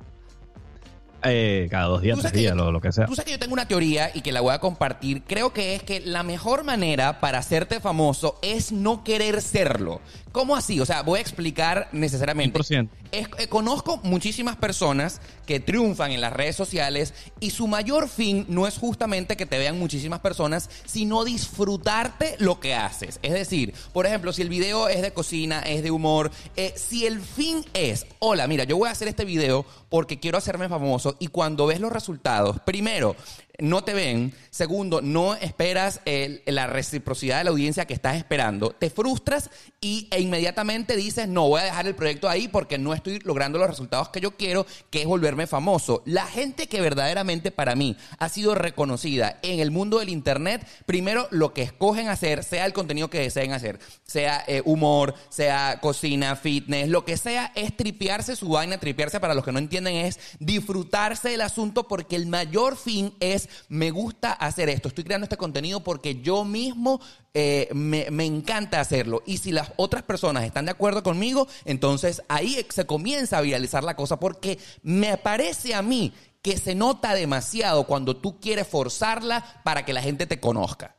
[1.23, 3.05] eh, cada dos días, tres días, yo- lo, lo que sea.
[3.05, 5.23] Tú sabes que yo tengo una teoría y que la voy a compartir.
[5.25, 10.01] Creo que es que la mejor manera para hacerte famoso es no querer serlo.
[10.33, 10.81] ¿Cómo así?
[10.81, 12.59] O sea, voy a explicar necesariamente.
[12.59, 12.89] 100%.
[13.13, 15.21] Es- eh, conozco muchísimas personas
[15.51, 19.59] que triunfan en las redes sociales y su mayor fin no es justamente que te
[19.59, 23.19] vean muchísimas personas, sino disfrutarte lo que haces.
[23.21, 27.05] Es decir, por ejemplo, si el video es de cocina, es de humor, eh, si
[27.05, 31.17] el fin es, hola, mira, yo voy a hacer este video porque quiero hacerme famoso
[31.19, 33.17] y cuando ves los resultados, primero,
[33.63, 38.71] no te ven, segundo, no esperas el- la reciprocidad de la audiencia que estás esperando,
[38.71, 42.95] te frustras y, e inmediatamente dices, no, voy a dejar el proyecto ahí porque no
[42.95, 46.03] estoy logrando los resultados que yo quiero, que es volverme famoso.
[46.07, 51.29] La gente que verdaderamente para mí ha sido reconocida en el mundo del Internet, primero
[51.31, 56.37] lo que escogen hacer, sea el contenido que deseen hacer, sea eh, humor, sea cocina,
[56.37, 60.19] fitness, lo que sea, es tripearse su vaina, tripearse para los que no entienden es
[60.39, 65.37] disfrutarse del asunto porque el mayor fin es me gusta hacer esto, estoy creando este
[65.37, 67.01] contenido porque yo mismo
[67.35, 72.23] eh, me, me encanta hacerlo y si las otras personas están de acuerdo conmigo, entonces
[72.29, 77.15] ahí se comienza a viralizar la cosa porque me parece a mí que se nota
[77.15, 80.97] demasiado cuando tú quieres forzarla para que la gente te conozca.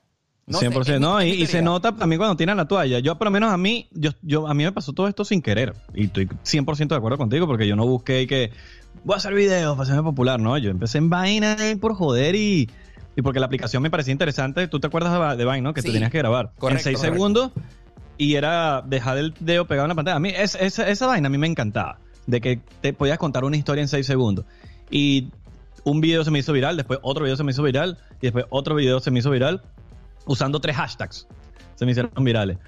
[0.48, 3.00] No sé, 100%, es mi- no, y, se nota también cuando tiran la toalla.
[3.00, 5.42] Yo, por lo menos a mí, yo, yo, a mí me pasó todo esto sin
[5.42, 5.74] querer.
[5.94, 8.52] Y estoy 100% de acuerdo contigo porque yo no busqué que
[9.04, 10.58] voy a hacer videos para hacerme popular, ¿no?
[10.58, 12.70] Yo empecé en ahí por joder y,
[13.16, 14.68] y porque la aplicación me parecía interesante.
[14.68, 15.74] ¿Tú te acuerdas de, Vine, no?
[15.74, 15.88] Que Sí.
[15.88, 17.16] te tenías que grabar Correcto, en seis correcto.
[17.16, 17.52] segundos
[18.18, 20.18] y era dejar el dedo pegado en la pantalla.
[20.18, 21.98] A mí es- esa, esa vaina a mí me encantaba.
[22.28, 24.46] de que te podías contar una historia en seis segundos.
[24.92, 25.30] Y
[25.84, 28.46] un video se me hizo viral, después otro video se me hizo viral, y después
[28.52, 29.64] otro video se me hizo viral,
[30.28, 31.28] usando tres hashtags.
[31.76, 32.60] Se me hicieron virales.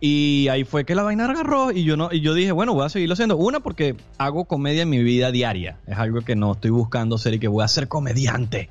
[0.00, 2.84] Y ahí fue que la vaina agarró y yo no y yo dije, bueno, voy
[2.84, 3.36] a seguirlo haciendo.
[3.36, 5.78] Una porque hago comedia en mi vida diaria.
[5.86, 8.68] Es algo que no estoy buscando ser y que voy a ser comediante.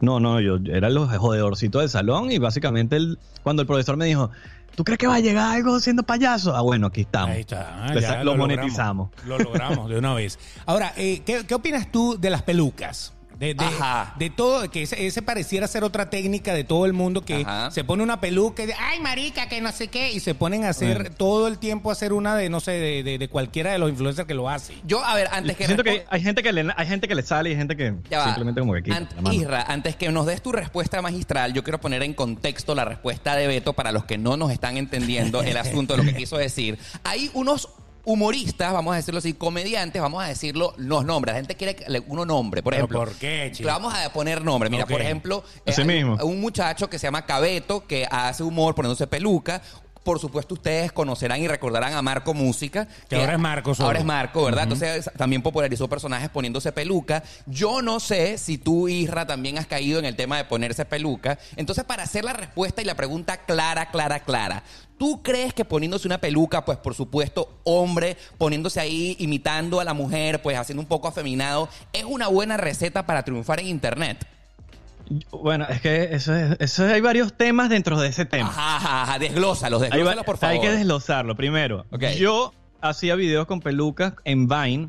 [0.00, 4.06] No, no, yo era el jodedorcito del salón y básicamente el, cuando el profesor me
[4.06, 4.30] dijo,
[4.74, 6.56] ¿tú crees que va a llegar algo siendo payaso?
[6.56, 7.30] Ah, bueno, aquí estamos.
[7.30, 7.84] Ahí está.
[7.84, 9.10] Ah, ya lo monetizamos.
[9.26, 10.38] Lo logramos de una vez.
[10.66, 13.12] Ahora, eh, ¿qué, qué opinas tú de las pelucas?
[13.40, 14.14] De, de- Ajá.
[14.18, 17.70] de todo, que ese, ese pareciera ser otra técnica de todo el mundo que Ajá.
[17.70, 20.64] se pone una peluca y dice, ay marica, que no sé qué, y se ponen
[20.66, 23.72] a hacer todo el tiempo a hacer una de, no sé, de, de- de cualquiera
[23.72, 24.74] de los influencers que lo hace.
[24.84, 27.22] Yo, a ver, antes que Siento que hay gente que le, hay gente que le
[27.22, 28.24] sale y hay gente que Ya va.
[28.26, 28.96] simplemente como que quita.
[29.00, 29.34] Ant- la mano.
[29.34, 33.36] Isra, antes que nos des tu respuesta magistral, yo quiero poner en contexto la respuesta
[33.36, 36.36] de Beto para los que no nos están entendiendo el asunto de lo que quiso
[36.36, 36.78] decir.
[37.04, 37.70] Hay unos
[38.04, 41.34] humoristas, vamos a decirlo así, comediantes, vamos a decirlo los nombres.
[41.34, 42.98] La gente quiere que le- uno nombre, por ¿Pero ejemplo.
[43.00, 43.66] por qué, chico?
[43.66, 44.70] Le vamos a poner nombre.
[44.70, 44.90] Mira, Ok.
[44.90, 46.16] por ejemplo, Así hay mismo.
[46.24, 49.62] un muchacho que se llama Cabeto, que hace humor poniéndose peluca.
[50.02, 52.88] Por supuesto, ustedes conocerán y recordarán a Marco Música.
[53.08, 53.88] Que ahora es Marco solo.
[53.88, 54.62] Ahora es Marco, ¿verdad?
[54.64, 57.22] Entonces también popularizó personajes poniéndose peluca.
[57.46, 61.38] Yo no sé si tú, Isra, también has caído en el tema de ponerse peluca.
[61.56, 64.62] Entonces, para hacer la respuesta y la pregunta clara, clara, clara.
[64.96, 69.94] ¿Tú crees que poniéndose una peluca, pues por supuesto, hombre, poniéndose ahí, imitando a la
[69.94, 74.26] mujer, pues haciendo un poco afeminado, es una buena receta para triunfar en Internet?
[75.32, 78.48] Bueno, es que eso es, eso es- hay varios temas dentro de ese tema.
[78.48, 80.54] Ajá, ajá, ajá, desglósalos, Hay, por favor.
[80.54, 81.34] hay que desglosarlo.
[81.36, 81.84] Primero,
[82.16, 84.88] yo hacía videos con pelucas en Vine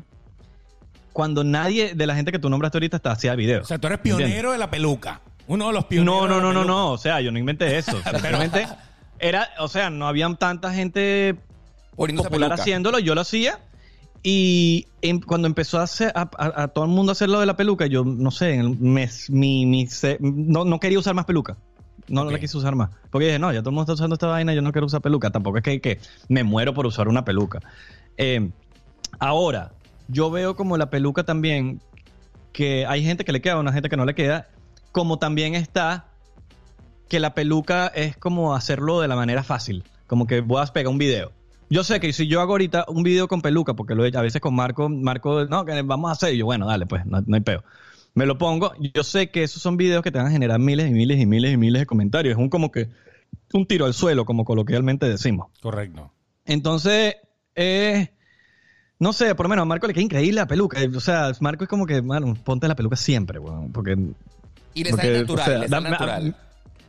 [1.12, 3.64] cuando nadie de la gente que tú nombraste ahorita está hacía videos.
[3.64, 4.26] O sea, tú eres ¿Entiendes?
[4.28, 5.20] pionero de la peluca.
[5.48, 6.14] Uno de los pioneros.
[6.14, 6.90] No, no, de la no, no, no.
[6.92, 8.00] O sea, yo no inventé eso.
[8.02, 8.66] Simplemente
[9.18, 11.34] era, o sea, no había tanta gente
[11.96, 12.62] Poniéndose popular peluca.
[12.62, 13.58] haciéndolo, yo lo hacía.
[14.22, 17.40] Y em- cuando empezó a, hacer, a, a- a todo el mundo a hacer lo
[17.40, 20.98] de la peluca, yo no sé, en el mes, mi, mi se- no, no quería
[20.98, 21.56] usar más peluca.
[22.08, 22.32] No, no Ok.
[22.32, 22.90] la quise usar más.
[23.10, 25.00] Porque dije, no, ya todo el mundo está usando esta vaina, yo no quiero usar
[25.00, 25.30] peluca.
[25.30, 27.60] Tampoco es que, que me muero por usar una peluca.
[28.16, 28.50] Eh,
[29.18, 29.72] ahora,
[30.08, 31.80] yo veo como la peluca también,
[32.52, 34.48] que hay gente que le queda, una gente que no le queda,
[34.92, 36.06] como también está
[37.08, 39.84] que la peluca es como hacerlo de la manera fácil.
[40.06, 41.32] Como que voy a pegar un video.
[41.72, 44.18] Yo sé que si yo hago ahorita un video con peluca, porque lo he hecho
[44.18, 47.06] a veces con Marco, Marco, no, que vamos a hacer, y yo, bueno, dale, pues,
[47.06, 47.64] no, no hay peo.
[48.12, 50.90] Me lo pongo, yo sé que esos son videos que te van a generar miles
[50.90, 52.32] y miles y miles y miles de comentarios.
[52.32, 52.90] Es un como que
[53.54, 55.46] un tiro al suelo, como coloquialmente decimos.
[55.62, 56.12] Correcto.
[56.44, 57.16] Entonces,
[57.54, 58.10] eh,
[58.98, 60.78] no sé, por lo menos a Marco le queda increíble la peluca.
[60.94, 63.72] O sea, Marco es como que, bueno, ponte la peluca siempre, weón.
[63.72, 63.96] Porque.
[64.74, 66.36] Y le sale natural, o sea, le sale dame- natural.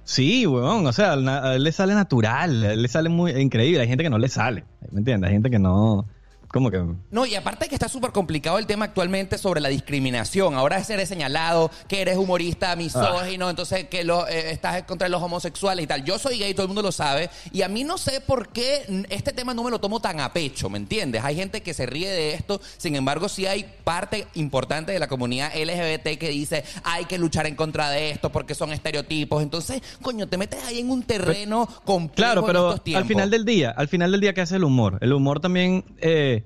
[0.04, 0.86] Sí, weón.
[0.86, 2.64] O sea, él le sale natural.
[2.64, 3.82] Él le sale muy increíble.
[3.82, 4.66] Hay gente que no le sale.
[4.92, 5.30] ¿Me entiendes?
[5.30, 6.06] Hay gente que no.
[6.54, 6.84] Como que.
[7.10, 10.54] No, y aparte que está súper complicado el tema actualmente sobre la discriminación.
[10.54, 15.20] Ahora es eres señalado que eres humorista misógino, entonces que lo, eh, estás contra los
[15.20, 16.04] homosexuales y tal.
[16.06, 19.06] Yo soy gay, todo el mundo lo sabe, y a mí no sé por qué
[19.10, 21.24] este tema no me lo tomo tan a pecho, ¿me entiendes?
[21.24, 25.08] Hay gente que se ríe de esto, sin embargo sí hay parte importante de la
[25.08, 29.42] comunidad LGBT que dice hay que luchar en contra de esto porque son estereotipos.
[29.42, 33.02] Entonces, coño, te metes ahí en un terreno complejo Claro, en pero estos tiempos.
[33.02, 35.00] al final del día, al final del día, ¿qué hace el humor?
[35.02, 36.43] El humor también, eh,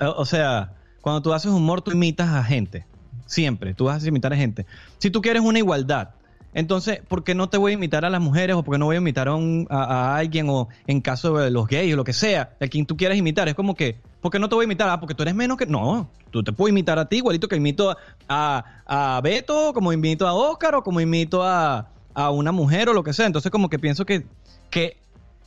[0.00, 2.86] o sea, cuando tú haces humor, tú imitas a gente.
[3.26, 4.64] Siempre, tú vas a imitar a gente.
[4.98, 6.10] Si tú quieres una igualdad,
[6.54, 8.86] entonces, ¿por qué no te voy a imitar a las mujeres o por qué no
[8.86, 9.32] voy a imitar a,
[9.68, 12.96] a- alguien o en caso de los gays o lo que sea, a quien tú
[12.96, 13.46] quieras imitar?
[13.48, 14.88] Es como que, ¿por qué no te voy a imitar?
[14.88, 15.66] Ah, porque tú eres menos que...
[15.66, 17.94] No, tú te puedo imitar a ti igualito que imito
[18.28, 22.94] a, a Beto, como imito a Oscar o como imito a, a una mujer o
[22.94, 23.26] lo que sea.
[23.26, 24.24] Entonces como que pienso que,
[24.70, 24.96] que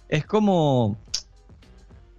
[0.07, 0.97] es como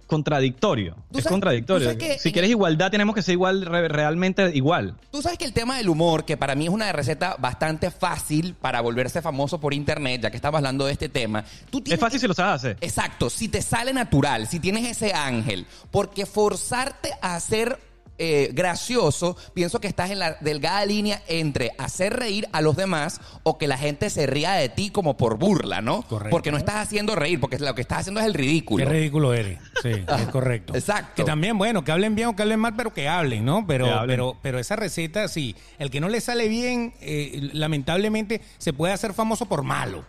[0.07, 0.95] contradictorio.
[1.11, 1.97] Es sabes- contradictorio.
[1.97, 4.95] que Si quieres igualdad, tenemos que ser igual, re- realmente igual.
[5.11, 8.55] Tú sabes que el tema del humor, que para mí es una receta bastante fácil
[8.59, 11.43] para volverse famoso por internet, ya que estamos hablando de este tema.
[11.69, 12.77] Tú Es fácil que- si lo sabes hacer.
[12.81, 17.79] Exacto, si te sale natural, si tienes ese ángel, porque forzarte a ser
[18.25, 23.19] eh, gracioso, pienso que estás en la delgada línea entre hacer reír a los demás
[23.43, 26.03] o que la gente se ría de ti como por burla, ¿no?
[26.03, 26.29] Correcto.
[26.29, 28.85] Porque no estás haciendo reír, porque lo que estás haciendo es el Qué ridículo.
[28.85, 29.59] ridículo eres.
[29.81, 30.73] Sí, es correcto.
[30.73, 31.11] Exacto.
[31.17, 33.67] Que también, bueno, que hablen bien o que hablen mal, pero que hablen, ¿no?
[33.67, 34.07] Pero, hablen.
[34.07, 35.53] pero, pero esa receta, sí.
[35.77, 40.05] El que no le sale bien, eh, lamentablemente, se puede hacer famoso por malo.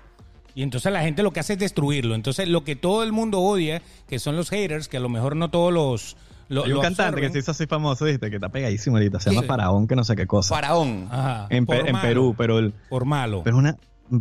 [0.55, 2.15] Y entonces la gente lo que hace es destruirlo.
[2.15, 5.35] Entonces, lo que todo el mundo odia, que son los haters, que a lo mejor
[5.35, 6.17] no todos los.
[6.49, 8.29] Lo, Hay un lo cantante que se hizo así famoso, ¿viste?
[8.31, 9.19] Que está pegadísimo ahorita.
[9.21, 9.49] Se llama Sí.
[9.49, 10.55] Faraón, que no sé qué cosa.
[10.55, 11.09] Faraón.
[11.11, 12.09] Ajá, en, Pe- por en malo.
[12.09, 13.43] Perú, pero el, Por malo.
[13.45, 13.77] pero una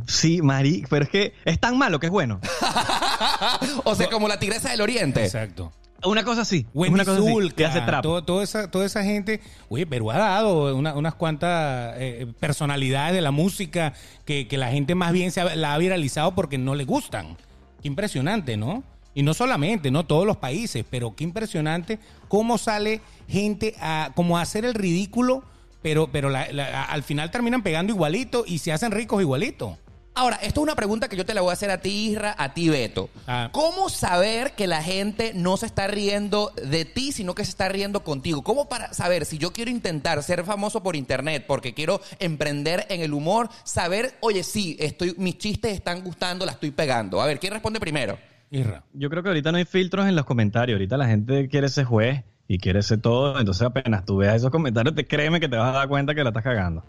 [0.08, 2.40] sí, Mari, pero es que es tan malo que es bueno.
[3.84, 5.24] o sea, como la tigresa del oriente.
[5.24, 5.72] Exacto.
[6.06, 6.66] Una cosa así.
[6.74, 8.02] Wendy una cosa así, Zulka, que hace trap.
[8.04, 13.14] todo- toda, esa, toda esa gente, oye, Perú ha dado una- unas cuantas eh, personalidades
[13.16, 13.94] de la música
[14.26, 17.38] que, que la gente más bien se ha- la ha viralizado porque no le gustan.
[17.82, 18.84] Qué impresionante, ¿no?
[19.16, 24.38] Y no solamente, no todos los países, pero qué impresionante cómo sale gente a como
[24.38, 25.44] a hacer el ridículo,
[25.82, 29.78] pero, pero la- la- al final terminan pegando igualito y se hacen ricos igualito.
[30.16, 32.36] Ahora, esto es una pregunta que yo te la voy a hacer a ti, Isra,
[32.38, 33.10] a ti, Beto.
[33.26, 33.50] Ah.
[33.52, 37.68] ¿Cómo saber que la gente no se está riendo de ti, sino que se está
[37.68, 38.44] riendo contigo?
[38.44, 43.02] ¿Cómo para saber si yo quiero intentar ser famoso por internet porque quiero emprender en
[43.02, 47.20] el humor, saber, oye, sí, estoy, mis chistes están gustando, la estoy pegando?
[47.20, 48.20] A ver, ¿quién responde primero?
[48.54, 48.84] Irra.
[48.94, 50.76] Yo creo que ahorita no hay filtros en los comentarios.
[50.76, 53.40] Ahorita la gente quiere ser juez y quiere ser todo.
[53.40, 56.24] Entonces apenas tú veas esos comentarios, te créeme que te vas a dar cuenta que
[56.24, 56.84] la estás cagando.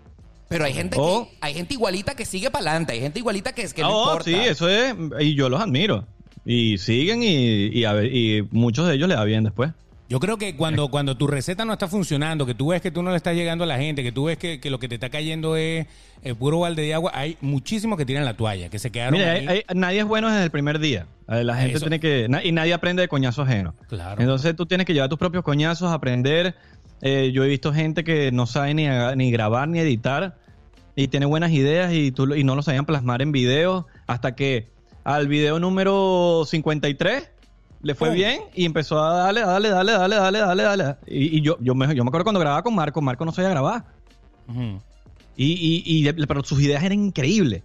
[0.48, 1.26] Pero hay gente, Oh.
[1.30, 3.88] que, hay gente igualita que sigue para adelante, hay gente igualita que, es que no
[3.88, 4.24] Oh, importa.
[4.24, 4.94] sí, eso es.
[5.20, 6.06] Y yo los admiro.
[6.44, 9.72] Y siguen y, y, a ver, y muchos de ellos le va bien después.
[10.14, 13.02] Yo creo que cuando, cuando tu receta no está funcionando, que tú ves que tú
[13.02, 14.94] no le estás llegando a la gente, que tú ves que, que lo que te
[14.94, 15.88] está cayendo es
[16.22, 19.32] eh, puro balde de agua, hay muchísimos que tiran la toalla, que se quedaron Mira,
[19.32, 19.44] ahí.
[19.48, 21.08] hay- hay- nadie es bueno desde el primer día.
[21.28, 21.80] Eh, La gente Eso.
[21.86, 22.28] tiene que.
[22.44, 23.74] y nadie aprende de coñazo ajeno.
[23.88, 24.20] Claro.
[24.20, 26.54] Entonces tú tienes que llevar tus propios coñazos, aprender.
[27.02, 30.36] Eh, yo he visto gente que no sabe ni, ni grabar ni editar
[30.94, 34.68] y tiene buenas ideas y, tú, y no lo sabían plasmar en videos hasta que
[35.02, 37.30] al video número 53
[37.84, 40.96] le fue bien y empezó a darle, a darle, darle, darle, darle, darle, darle.
[41.06, 43.50] Y, y yo, yo, me, yo me acuerdo cuando grababa con Marco, Marco no sabía
[43.50, 43.84] grabar.
[45.36, 47.62] Y, y, y pero sus ideas eran increíbles.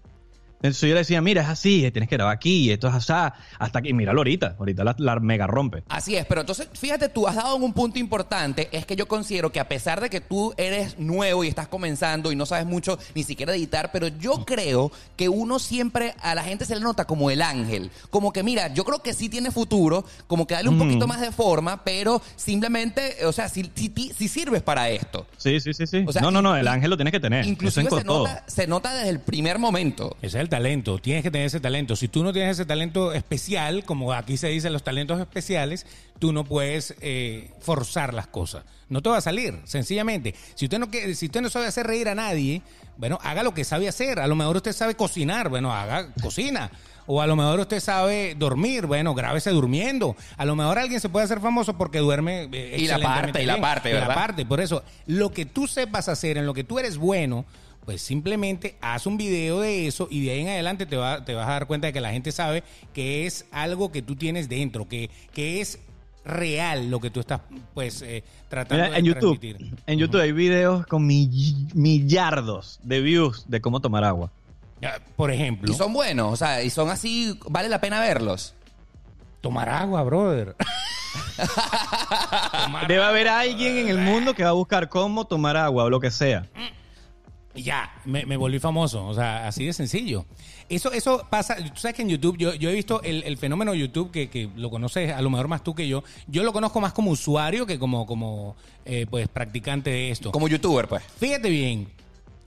[0.61, 3.13] Entonces yo le decía, mira, es así, tienes que grabar aquí, y esto es así,
[3.59, 5.83] hasta que, míralo ahorita, ahorita la, la mega rompe.
[5.89, 9.07] Así es, pero entonces, fíjate, tú has dado en un punto importante, es que yo
[9.07, 12.65] considero que a pesar de que tú eres nuevo y estás comenzando y no sabes
[12.65, 16.81] mucho ni siquiera editar, pero yo creo que uno siempre a la gente se le
[16.81, 20.55] nota como el ángel, como que mira, yo creo que sí tiene futuro, como que
[20.55, 24.61] dale un poquito más de forma, pero simplemente, o sea, si, si, si- si sirves
[24.61, 25.25] para esto.
[25.37, 26.03] Sí, sí, sí, sí.
[26.05, 27.45] O sea, no, no, no, el ángel lo tienes que tener.
[27.45, 28.27] Inclusive Eso se en todo.
[28.27, 30.17] nota, se nota desde el primer momento.
[30.21, 31.95] Ese es el talento, tienes que tener ese talento.
[31.95, 35.85] Si tú no tienes ese talento especial, como aquí se dice los talentos especiales,
[36.19, 38.65] tú no puedes eh, forzar las cosas.
[38.89, 40.35] No te va a salir, sencillamente.
[40.55, 42.61] Si usted no si usted no sabe hacer reír a nadie,
[42.97, 44.19] bueno, haga lo que sabe hacer.
[44.19, 46.69] A lo mejor usted sabe cocinar, bueno, haga cocina.
[47.11, 50.15] O a lo mejor usted sabe dormir, bueno, grábese durmiendo.
[50.37, 53.47] A lo mejor alguien se puede hacer famoso porque duerme eh, Y la parte, y
[53.47, 54.13] la parte, Y la ¿verdad?
[54.15, 54.45] parte.
[54.45, 57.45] Por eso, lo que tú sepas hacer, en lo que tú eres bueno,
[57.85, 61.33] pues simplemente haz un video de eso y de ahí en adelante te, va- te
[61.33, 62.63] vas a dar cuenta de que la gente sabe
[62.93, 65.79] que es algo que tú tienes dentro, que, que es
[66.25, 67.41] real lo que tú estás
[67.73, 69.75] pues eh, tratando Mira, de en YouTube, transmitir.
[69.87, 74.31] en YouTube hay videos con mill- millardos de views de cómo tomar agua.
[75.15, 78.53] Por ejemplo, Y son buenos, o sea, y son así, vale la pena verlos.
[79.41, 80.55] tomar agua, brother.
[82.63, 85.89] Tomar Debe haber alguien en el mundo que va a buscar cómo tomar agua o
[85.89, 86.45] lo que sea.
[87.55, 89.05] Y ya, me, me volví famoso.
[89.07, 90.25] O sea, así de sencillo.
[90.69, 93.71] Eso, eso pasa, tú sabes que en YouTube, yo, yo he visto el, el fenómeno
[93.71, 96.03] de YouTube, que, que lo conoces a lo mejor más tú que yo.
[96.27, 100.31] Yo lo conozco más como usuario que como, como eh, pues, practicante de esto.
[100.31, 101.03] Como youtuber, pues.
[101.17, 101.87] Fíjate bien,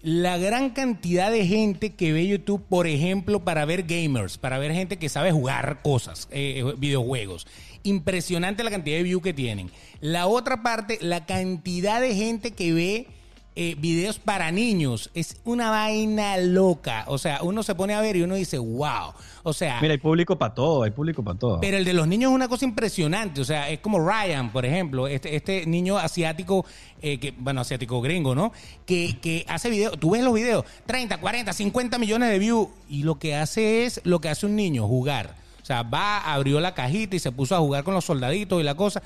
[0.02, 4.72] la gran cantidad de gente que ve YouTube, por ejemplo, para ver gamers, para ver
[4.72, 7.46] gente que sabe jugar cosas, eh, videojuegos.
[7.84, 9.70] Impresionante la cantidad de views que tienen.
[10.00, 13.06] La otra parte, la cantidad de gente que ve
[13.54, 15.10] eh, videos para niños.
[15.14, 17.04] Es una vaina loca.
[17.08, 19.12] O sea, uno se pone a ver y uno dice, wow.
[19.42, 21.60] O sea, Mira, hay público para todo, hay público para todo.
[21.60, 23.40] pero el de los niños es una cosa impresionante.
[23.40, 26.64] O sea, es como Ryan, por ejemplo, este, este niño asiático,
[27.02, 28.52] eh, que, bueno, asiático gringo, ¿no?
[28.86, 33.02] Que, que hace videos, tú ves los videos, 30, 40, 50 millones de views, y
[33.02, 35.34] lo que hace es lo que hace un niño, jugar.
[35.62, 38.64] O sea, va, abrió la cajita y se puso a jugar con los soldaditos y
[38.64, 39.02] la cosa.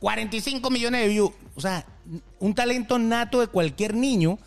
[0.00, 1.30] 45 millones de views.
[1.54, 1.84] O sea,
[2.38, 4.38] un talento nato de cualquier niño.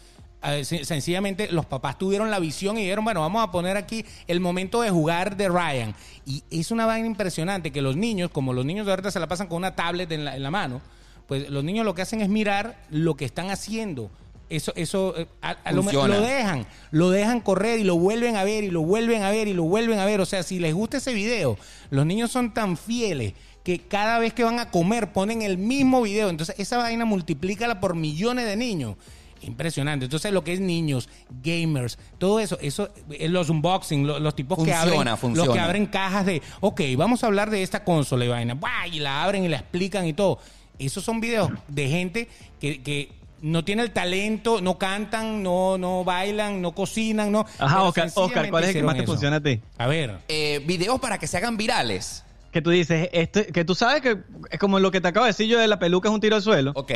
[0.44, 4.04] Eh, sen- sencillamente los papás tuvieron la visión y dijeron, bueno, vamos a poner aquí
[4.28, 5.94] el momento de jugar de Ryan.
[6.26, 9.28] Y es una vaina impresionante que los niños, como los niños de ahorita se la
[9.28, 10.82] pasan con una tablet en la, en la mano,
[11.28, 14.10] pues los niños lo que hacen es mirar lo que están haciendo.
[14.50, 18.44] Eso, eso, eh, a- a lo, lo dejan, lo dejan correr y lo vuelven a
[18.44, 20.20] ver y lo vuelven a ver y lo vuelven a ver.
[20.22, 21.58] O sea, si les gusta ese video,
[21.92, 23.34] los niños son tan fieles
[23.64, 26.30] que cada vez que van a comer ponen el mismo video.
[26.30, 28.96] Entonces, esa vaina multiplícala por millones de niños.
[29.44, 30.06] Impresionante.
[30.06, 31.10] Entonces, lo que es niños,
[31.44, 35.46] gamers, todo eso, eso, eh, los unboxing, lo- los, tipos que abren, funciona.
[35.48, 38.88] los que abren cajas de, ok, vamos a hablar de esta consola y vaina, ¡buah!
[38.92, 40.38] y la abren y la explican y todo.
[40.78, 42.28] Esos son videos de gente
[42.60, 43.10] que, que
[43.42, 47.44] no tiene el talento, no cantan, no, no bailan, no cocinan, no.
[47.58, 49.12] Ajá, Oscar, Oscar, ¿cuál es el que más te eso.
[49.14, 49.60] funciona a ti?
[49.80, 52.24] A ver, Eh, videos para que se hagan virales.
[52.52, 54.18] Que tú dices, este, que tú sabes que
[54.50, 56.36] es como lo que te acabo de decir yo de la peluca es un tiro
[56.36, 56.92] al suelo, Ok.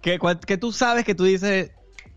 [0.00, 1.70] que, cual- que tú sabes que tú dices,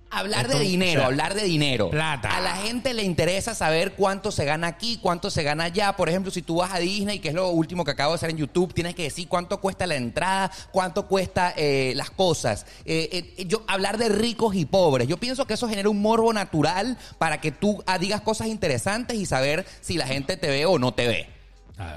[0.10, 1.90] Hablar de dinero, o sea, hablar de dinero.
[1.90, 2.30] plata.
[2.38, 5.98] A la gente le interesa saber cuánto se gana aquí, cuánto se gana allá.
[5.98, 8.30] Por ejemplo, si tú vas a Disney, que es lo último que acabo de hacer
[8.30, 12.66] en YouTube, tienes que decir cuánto cuesta la entrada, cuánto cuesta eh, las cosas.
[12.86, 15.10] Eh, eh, yo, hablar de ricos y pobres.
[15.10, 19.18] Yo pienso que eso genera un morbo natural para que tú ah, digas cosas interesantes
[19.18, 21.37] y saber si la gente te ve o no te ve.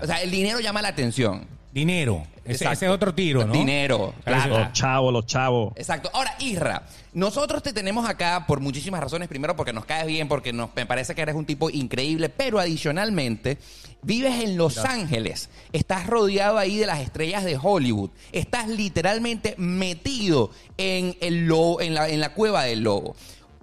[0.02, 1.46] O sea, el dinero llama la atención.
[1.72, 2.26] Dinero.
[2.44, 2.72] Ese, Exacto.
[2.72, 3.52] ese es otro tiro, ¿no?
[3.52, 4.42] Dinero, Claro.
[4.50, 4.64] plata.
[4.64, 5.72] los chavos, los chavos.
[5.76, 6.10] Exacto.
[6.12, 9.28] Ahora, Isra, nosotros te tenemos acá por muchísimas razones.
[9.28, 12.58] Primero, porque nos caes bien, porque nos, me parece que eres un tipo increíble, pero
[12.58, 13.58] adicionalmente,
[14.02, 15.48] vives en Los Ángeles.
[15.72, 18.10] Estás rodeado ahí de las estrellas de Hollywood.
[18.32, 23.14] Estás literalmente metido en, el lobo, en, la, en la cueva del lobo.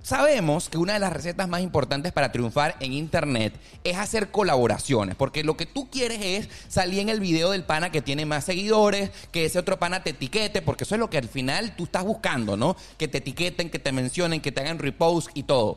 [0.08, 5.18] Sabemos que una de las recetas más importantes para triunfar en Internet es hacer colaboraciones,
[5.18, 8.46] porque lo que tú quieres es salir en el video del pana que tiene más
[8.46, 11.84] seguidores, que ese otro pana te etiquete, porque eso es lo que al final tú
[11.84, 12.78] estás buscando, ¿no?
[12.98, 15.76] Que te etiqueten, que te mencionen, que te hagan repost y todo.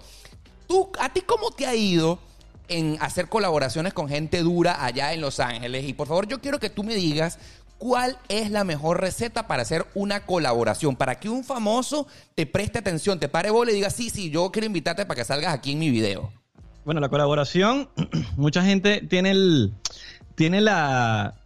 [0.68, 2.20] ¿Tú, ¿A ti cómo te ha ido
[2.68, 5.88] en hacer colaboraciones con gente dura allá en Los Ángeles?
[5.88, 7.40] Y por favor, yo quiero que tú me digas
[7.80, 12.78] cuál es la mejor receta para hacer una colaboración, para que un famoso te preste
[12.78, 15.72] atención, te pare bola y diga, sí, sí, yo quiero invitarte para que salgas aquí
[15.72, 16.30] en mi video.
[16.84, 17.88] Bueno, la colaboración,
[18.36, 19.72] mucha gente tiene el
[20.34, 21.36] tiene la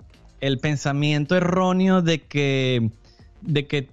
[0.41, 2.91] el pensamiento erróneo de que
[3.41, 3.89] de que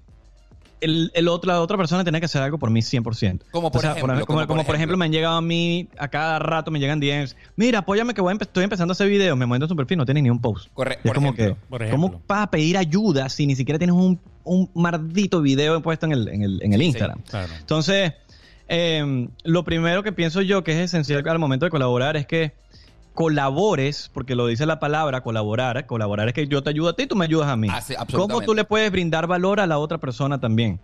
[0.81, 3.43] el, el otro, la otra persona tiene que hacer algo por mí 100%.
[3.51, 4.97] Como por ejemplo, como, como por como por ejemplo.
[4.97, 8.33] me han llegado a mí, a cada rato me llegan DMs, mira, apóyame que voy
[8.33, 10.29] a empe- estoy empezando a hacer videos, me muestro en su perfil, no tiene ni
[10.29, 10.67] un post.
[10.73, 12.07] Corre- Y es por como ejemplo, que, por ejemplo.
[12.09, 16.11] ¿cómo vas a pedir ayuda si ni siquiera tienes un, un maldito video puesto en
[16.13, 17.21] el, en el, en el Sí, Instagram?
[17.29, 17.53] claro.
[17.59, 18.13] Entonces,
[18.67, 22.53] eh, lo primero que pienso yo que es esencial al momento de colaborar es que
[23.21, 27.05] colabores, porque lo dice la palabra colaborar, colaborar es que yo te ayudo a ti,
[27.05, 27.67] tú me ayudas a mí.
[27.69, 30.79] Ah, sí, ¿Cómo tú le puedes brindar valor a la otra persona también?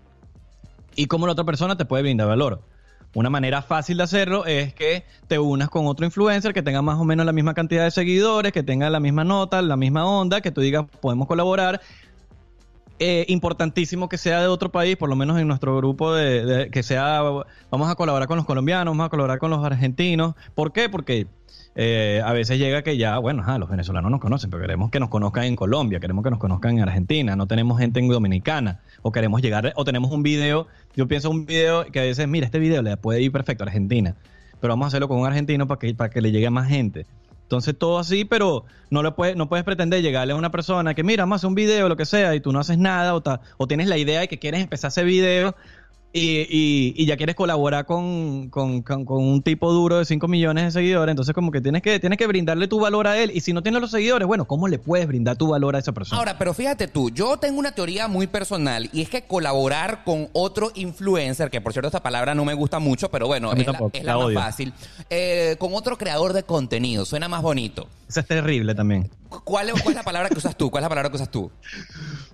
[0.95, 2.61] Y cómo la otra persona te puede brindar valor.
[3.15, 6.99] Una manera fácil de hacerlo es que te unas con otro influencer que tenga más
[6.99, 10.39] o menos la misma cantidad de seguidores, que tenga la misma nota, la misma onda,
[10.41, 11.81] que tú digas, podemos colaborar.
[12.99, 16.81] Eh, importantísimo que sea de otro país, por lo menos en nuestro grupo de, que
[16.81, 17.21] sea,
[17.69, 20.33] vamos a colaborar con los colombianos, vamos a colaborar con los argentinos.
[20.55, 20.89] ¿Por qué?
[20.89, 21.27] Porque
[21.75, 24.99] eh, a veces llega que ya, bueno, ajá, los venezolanos nos conocen, pero queremos que
[24.99, 28.81] nos conozcan en Colombia, queremos que nos conozcan en Argentina, no tenemos gente en Dominicana,
[29.03, 32.47] o queremos llegar, o tenemos un video, yo pienso un video que a veces, mira,
[32.47, 34.15] este video le puede ir perfecto a Argentina,
[34.59, 36.67] pero vamos a hacerlo con un argentino para que, para que le llegue a más
[36.67, 37.05] gente.
[37.47, 41.03] Entonces todo así, pero no le puedes, no puedes pretender llegarle a una persona que
[41.03, 43.67] mira, hacer un video, lo que sea, y tú no haces nada, o, ta- o
[43.67, 45.55] tienes la idea de que quieres empezar ese video
[46.13, 50.27] y, y- y ya quieres colaborar con, con- con- con un tipo duro de 5
[50.27, 53.31] millones de seguidores, entonces como que tienes que tienes que brindarle tu valor a él,
[53.33, 55.91] y si no tienes los seguidores, bueno, ¿cómo le puedes brindar tu valor a esa
[55.91, 56.17] persona?
[56.19, 60.29] Ahora, pero fíjate tú, yo tengo una teoría muy personal y es que colaborar con
[60.33, 63.79] otro influencer, que por cierto esta palabra no me gusta mucho, pero bueno, es la,
[63.99, 64.73] es la la más fácil,
[65.09, 67.87] eh, con otro creador de contenido, suena más bonito.
[68.07, 69.09] Eso es terrible también.
[69.43, 70.71] ¿Cuál, es- cuál es la palabra que usas tú?
[70.71, 71.51] ¿Cuál es la palabra que usas tú?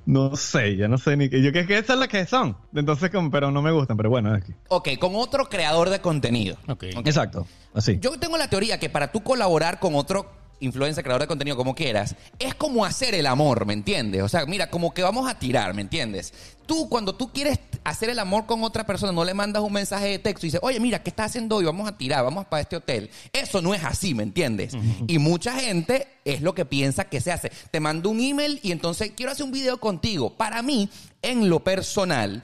[0.05, 1.41] No sé, ya no sé ni qué.
[1.41, 2.57] Yo que, que esas son las que son.
[2.75, 5.99] Entonces, como, pero no me gustan, pero bueno, es que- Ok, con otro creador de
[5.99, 6.57] contenido.
[6.67, 6.83] Ok.
[7.05, 7.97] Exacto, así.
[8.01, 11.75] Yo tengo la teoría que para tú colaborar con otro influencer, creador de contenido, como
[11.75, 14.21] quieras, es como hacer el amor, ¿me entiendes?
[14.21, 16.33] O sea, mira, como que vamos a tirar, ¿me entiendes?
[16.65, 20.07] Tú, cuando tú quieres hacer el amor con otra persona, no le mandas un mensaje
[20.07, 21.65] de texto y dices, oye, mira, ¿qué estás haciendo hoy?
[21.65, 23.09] Vamos a tirar, vamos para este hotel.
[23.31, 24.73] Eso no es así, ¿me entiendes?
[25.07, 27.51] Y mucha gente es lo que piensa que se hace.
[27.71, 30.35] Te mando un email y entonces quiero hacer un video contigo.
[30.35, 30.89] Para mí,
[31.21, 32.43] en lo personal,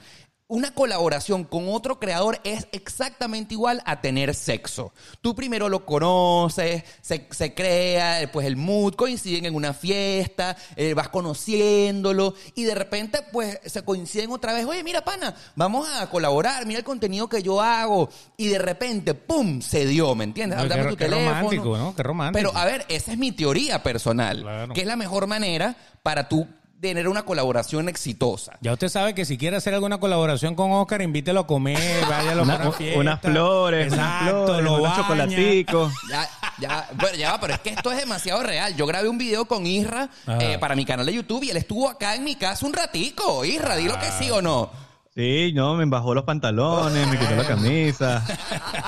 [0.52, 4.92] una colaboración con otro creador es exactamente igual a tener sexo.
[5.22, 10.96] Tú primero lo conoces, se, se crea, pues el mood, coinciden en una fiesta, eh,
[10.96, 16.10] vas conociéndolo y de repente pues se coinciden otra vez, oye mira pana, vamos a
[16.10, 20.58] colaborar, mira el contenido que yo hago y de repente, ¡pum!, se dio, ¿me entiendes?
[20.68, 21.30] Dame qué- tu qué teléfono.
[21.30, 21.96] romántico, ¿no?
[21.96, 22.50] Qué romántico.
[22.52, 24.74] Pero a ver, esa es mi teoría personal, Claro.
[24.74, 26.48] que es la mejor manera para tú
[26.82, 28.58] tener una colaboración exitosa.
[28.62, 31.78] Ya usted sabe que si quiere hacer alguna colaboración con Oscar, invítelo a comer,
[32.10, 33.00] váyalo Una- para una fiesta.
[33.00, 35.94] unas flores, unas Exacto, flores, lo unos chocolaticos.
[36.10, 38.76] Ya, ya, bueno, ya va, pero es que esto es demasiado real.
[38.76, 40.10] Yo grabé un video con Isra
[40.40, 43.44] eh, para mi canal de YouTube y él estuvo acá en mi casa un ratico.
[43.46, 44.70] Isra, dilo que sí o no.
[45.16, 48.24] Sí, no, me embajó los pantalones, me quitó la camisa.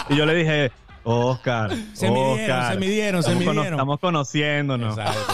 [0.09, 0.71] Y yo le dije,
[1.03, 3.79] Oscar, Se midieron, Oscar, se midieron, se estamos cono- midieron.
[3.79, 4.97] estamos conociéndonos.
[4.97, 5.33] Exacto.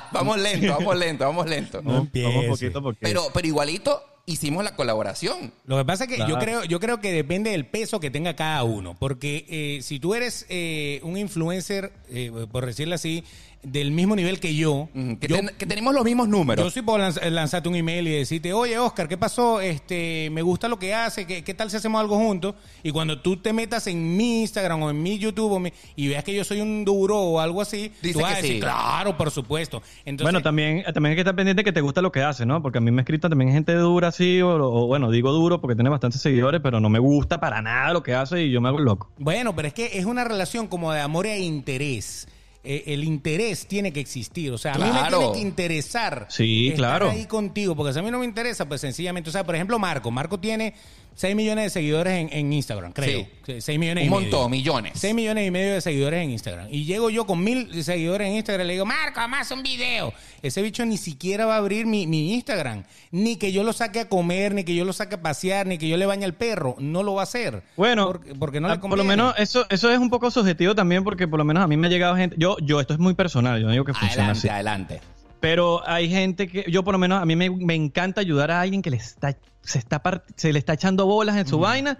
[0.12, 1.82] Vamos lento, vamos lento, vamos lento.
[1.82, 2.48] No Vamos empiece.
[2.48, 3.00] poquito a poquito.
[3.02, 5.52] Pero, pero igualito, hicimos la colaboración.
[5.66, 8.34] Lo que pasa es que yo creo, yo creo que depende del peso que tenga
[8.36, 8.96] cada uno.
[8.98, 13.24] Porque eh, si tú eres eh, un influencer, eh, por decirlo así,
[13.62, 14.88] del mismo nivel que yo,
[15.20, 16.64] Que, yo, ten- que tenemos los mismos números.
[16.64, 19.60] yo sí puedo lanz- lanzarte un email y decirte, oye Oscar, ¿qué pasó?
[19.60, 22.56] Este, me gusta lo que hace, ¿qué, qué tal si hacemos algo juntos?
[22.82, 26.08] Y cuando tú te metas en mi Instagram o en mi YouTube o mi- y
[26.08, 28.54] veas que yo soy un duro o algo así, Dice tú vas que a decir,
[28.56, 28.60] sí.
[28.60, 29.80] claro, por supuesto.
[30.04, 32.60] Entonces, bueno, también, también hay que estar pendiente que te gusta lo que hace, ¿no?
[32.62, 35.60] Porque a mí me ha escrito también gente dura así, o, o, bueno, digo duro
[35.60, 38.60] porque tiene bastantes seguidores, pero no me gusta para nada lo que hace y yo
[38.60, 39.08] me hago loco.
[39.18, 42.26] Bueno, pero es que es una relación como de amor e interés.
[42.64, 44.52] Eh, el interés tiene que existir.
[44.52, 47.10] O sea, a mí me tiene que interesar Sí, estar claro.
[47.10, 47.74] ahí contigo.
[47.74, 49.30] Porque si a mí no me interesa, pues sencillamente.
[49.30, 50.10] O sea, por ejemplo, Marco.
[50.10, 50.74] Marco tiene
[51.14, 53.26] 6 millones de seguidores en, en Instagram, creo.
[53.46, 53.60] Sí.
[53.60, 54.30] 6 millones Un y medio.
[54.30, 54.92] montón, millones.
[54.96, 56.68] 6 millones y medio de seguidores en Instagram.
[56.70, 60.12] Y llego yo con mil seguidores en Instagram y le digo, Marco, más un video.
[60.42, 62.84] Ese bicho ni siquiera va a abrir mi, mi Instagram.
[63.10, 65.78] Ni que yo lo saque a comer, ni que yo lo saque a pasear, ni
[65.78, 66.76] que yo le bañe al perro.
[66.78, 67.62] No lo va a hacer.
[67.76, 70.74] Bueno, porque, porque no ah, le por lo menos eso, eso es un poco subjetivo
[70.74, 72.98] también porque por lo menos a mí me ha llegado gente, yo, yo esto es
[73.00, 75.00] muy personal, yo no digo que funciona Adelante, así, adelante.
[75.40, 78.60] pero hay gente que, yo por lo menos a mí me, me encanta ayudar a
[78.60, 80.02] alguien que le está, se está
[80.36, 81.96] se le está echando bolas en su vaina,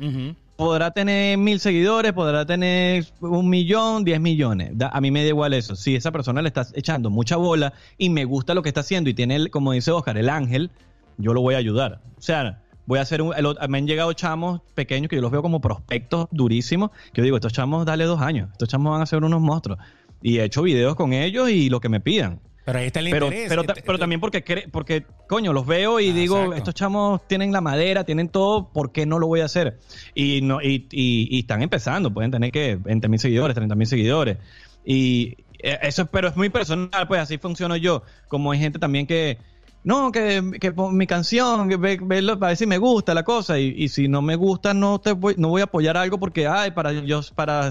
[0.56, 4.70] podrá tener mil seguidores, podrá tener un millón, diez millones.
[4.74, 5.74] Da- a mí me da igual eso.
[5.76, 9.08] Si esa persona le está echando mucha bola y me gusta lo que está haciendo
[9.10, 10.70] y tiene, el, como dice Oscar, el ángel,
[11.18, 12.00] yo lo voy a ayudar.
[12.18, 13.32] O sea, voy a hacer un...
[13.34, 17.24] el me han llegado chamos pequeños que yo los veo como prospectos durísimos, que yo
[17.24, 18.50] digo, estos chamos, dale dos años.
[18.52, 19.78] Estos chamos van a ser unos monstruos.
[20.20, 22.40] Y he hecho videos con ellos y lo que me pidan.
[22.64, 23.48] Pero ahí está el Pero, interés.
[23.48, 26.56] pero, Este- pero también porque, porque, coño, los veo y Ah, digo, exacto.
[26.56, 29.78] estos chamos tienen la madera, tienen todo, ¿por qué no lo voy a hacer?
[30.14, 33.86] Y no y, y- y están empezando, pueden tener que 20 mil seguidores, 30 mil
[33.88, 34.38] seguidores.
[34.84, 38.02] Y eh, eso, pero es muy personal, pues así funciono yo.
[38.28, 39.38] Como hay gente también que,
[39.84, 43.58] no, que, que mi canción, que ve, verlo para ver si me gusta la cosa.
[43.58, 46.46] Y, y si no me gusta, no te voy, no voy a apoyar algo porque,
[46.46, 47.70] ay, para yo, para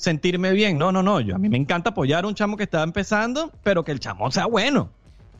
[0.00, 0.78] sentirme bien.
[0.78, 1.20] No, no, no.
[1.20, 4.00] Yo, a mí me encanta apoyar a un chamo que está empezando, pero que el
[4.00, 4.88] chamo sea bueno.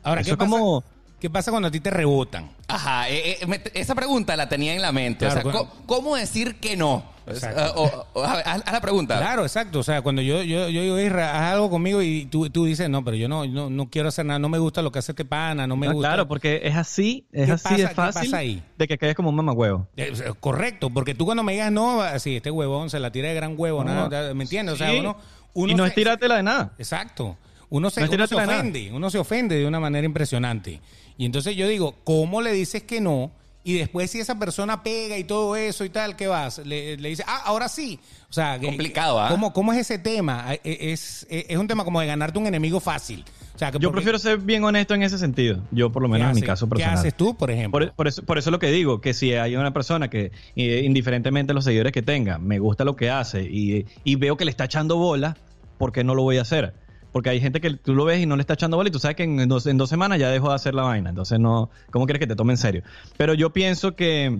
[0.03, 0.83] Ahora, Eso ¿qué es pasa, como-
[1.21, 2.49] ¿qué pasa cuando a ti te rebotan?
[2.67, 5.19] Ajá, eh, eh, me- esa pregunta la tenía en la mente.
[5.25, 5.67] Claro, o sea, claro.
[5.69, 7.05] ¿cómo, cómo decir que no?
[7.27, 7.61] Exacto.
[7.61, 9.17] Eh, o- o- haz, haz la pregunta.
[9.17, 9.79] Claro, exacto.
[9.79, 12.89] O sea, cuando yo, yo, yo digo, Isra, haz algo conmigo y tú, tú dices,
[12.89, 15.11] no, pero yo no, no, no quiero hacer nada, no me gusta lo que hace
[15.11, 16.09] este pana, no me Ah, gusta.
[16.09, 18.63] claro, porque es así, es ¿Qué así pasa- de qué fácil pasa ahí?
[18.77, 19.87] de que quedes como un mamagüevo.
[19.95, 23.29] Eh, eh, Correcto, porque tú cuando me digas no, así, este huevón se la tira
[23.29, 24.09] de gran huevo, No.
[24.09, 24.73] nada, ¿me entiendes?
[24.73, 24.97] O sea, Sí.
[24.99, 25.15] uno,
[25.53, 26.73] uno y no se- es tirártela de nada.
[26.79, 27.37] Exacto.
[27.69, 28.59] Uno se, No es uno se tirártela de nada.
[28.59, 30.81] ofende, uno se ofende de una manera impresionante.
[31.21, 33.29] Y entonces yo digo, ¿cómo le dices que no?
[33.63, 36.57] Y después si esa persona pega y todo eso y tal, ¿qué vas?
[36.65, 37.99] Le, le dices, ah, ahora sí.
[38.27, 39.29] O sea, que- Complicado, ¿ah?
[39.29, 40.45] ¿cómo, ¿cómo es ese tema?
[40.51, 40.59] Eh,
[40.91, 43.23] Es, es, es un tema como de ganarte un enemigo fácil.
[43.53, 45.61] O sea, que Yo porque- prefiero ser bien honesto en ese sentido.
[45.69, 46.97] Yo, por lo ¿qué menos en mi caso ¿Qué personal.
[46.97, 47.79] haces tú, por ejemplo?
[47.85, 50.31] Por, por eso, por eso es lo que digo, que si hay una persona que,
[50.55, 54.37] eh, indiferentemente de los seguidores que tenga, me gusta lo que hace y, y veo
[54.37, 55.37] que le está echando bola,
[55.77, 56.73] ¿por qué no lo voy a hacer?
[57.11, 58.99] Porque hay gente que tú lo ves y no le está echando bola y tú
[58.99, 61.09] sabes que en dos, en dos semanas ya dejó de hacer la vaina.
[61.09, 62.83] Entonces, no, ¿cómo quieres que te tome en serio?
[63.17, 64.39] Pero yo pienso que,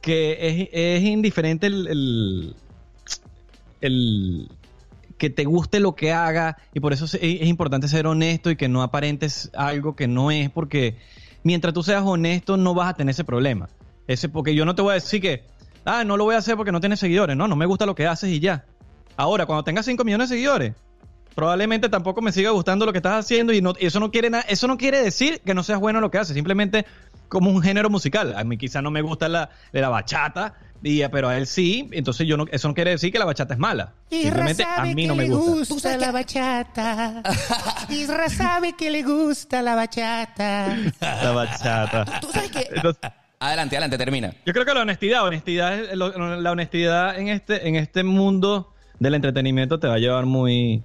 [0.00, 2.56] que es, es indiferente el, el,
[3.80, 4.48] el-
[5.16, 8.56] que te guste lo que haga y por eso es, es importante ser honesto y
[8.56, 10.96] que no aparentes algo que no es porque
[11.44, 13.68] mientras tú seas honesto no vas a tener ese problema.
[14.08, 15.44] Ese porque yo no te voy a decir que
[15.84, 17.94] ah, no lo voy a hacer porque no tienes seguidores, no, no me gusta lo
[17.94, 18.64] que haces y ya.
[19.16, 20.74] Ahora, cuando tengas 5 millones de seguidores,
[21.34, 24.30] probablemente tampoco me siga gustando lo que estás haciendo y, no, y eso no quiere
[24.30, 26.84] na- eso no quiere decir que no seas bueno en lo que haces, simplemente
[27.28, 28.34] como un género musical.
[28.36, 32.26] A mí quizá no me gusta la, la bachata, y, pero a él sí, entonces
[32.26, 33.94] yo no, eso no quiere decir que la bachata es mala.
[34.10, 35.74] Simplemente a mí no me gusta.
[35.74, 37.22] Tú sabes que- la bachata.
[37.88, 40.76] Isra sabe que le gusta la bachata.
[41.00, 42.20] La bachata.
[42.20, 42.68] Tú sabes que...
[42.74, 43.00] Entonces,
[43.40, 44.32] Adelante, adelante, termina.
[44.46, 48.72] Yo creo que la honestidad, honestidad la honestidad en este, en este mundo
[49.04, 50.82] del entretenimiento te va a llevar muy.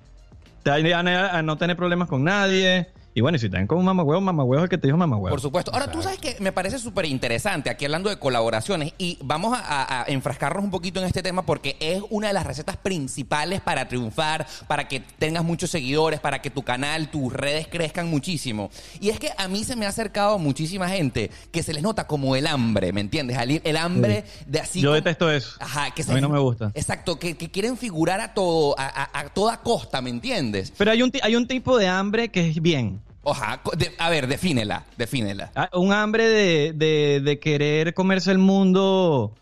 [0.62, 2.88] Te va a a no tener problemas con nadie.
[3.20, 4.98] Y bueno, y si te ven con un mamagüevo, mamagüevo es el que te dijo
[4.98, 5.30] mamagüevo.
[5.30, 5.72] Por supuesto.
[5.74, 9.62] Ahora, tú sabes que me parece súper interesante aquí hablando de colaboraciones y vamos a,
[9.62, 13.60] a- a enfrascarnos un poquito en este tema porque es una de las recetas principales
[13.60, 18.70] para triunfar, para que tengas muchos seguidores, para que tu canal, tus redes crezcan muchísimo.
[19.02, 22.08] Y es que a mí se me ha acercado muchísima gente que se les nota
[22.08, 23.38] como el hambre, ¿me entiendes?
[23.64, 24.80] El hambre de así.
[24.80, 25.58] Yo como- detesto eso.
[25.60, 26.72] Ajá, que A mí no me gusta.
[26.74, 30.72] Exacto, que, que quieren figurar a todo, a, a- a toda costa, ¿me entiendes?
[30.78, 33.02] Pero hay un, ti- hay un tipo de hambre que es bien.
[33.64, 35.52] Co- de- a ver, defínela, defínela.
[35.56, 39.36] Ah, Un hambre de, de- de querer comerse el mundo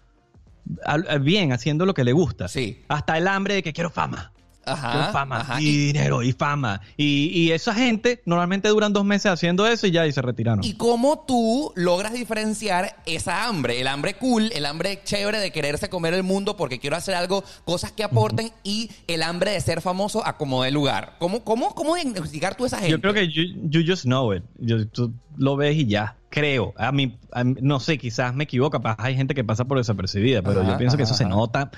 [1.21, 2.47] bien, haciendo lo que le gusta.
[2.47, 2.83] Sí.
[2.89, 4.31] Hasta el hambre de que quiero fama.
[4.67, 5.61] Ajá, Quiero fama ajá.
[5.61, 6.81] y dinero y fama.
[6.97, 10.63] Y, y esa gente normalmente duran dos meses haciendo eso y ya y se retiraron.
[10.63, 13.79] ¿Y cómo tú logras diferenciar esa hambre?
[13.81, 17.43] El hambre cool, el hambre chévere de quererse comer el mundo porque quiero hacer algo,
[17.65, 21.15] cosas que aporten, y el hambre de ser famoso a como de lugar.
[21.19, 22.91] ¿Cómo, cómo, cómo diagnosticar tú esa gente?
[22.91, 24.43] Yo creo que you, you just know it.
[24.59, 26.15] Yo- tú lo ves y ya.
[26.29, 26.73] Creo.
[26.77, 28.71] A mí, a mí- no sé, quizás me equivoco.
[28.71, 31.23] Capaz hay gente que pasa por desapercibida, pero Ajá, yo pienso que ajá, eso se
[31.23, 31.33] ajá.
[31.33, 31.71] nota,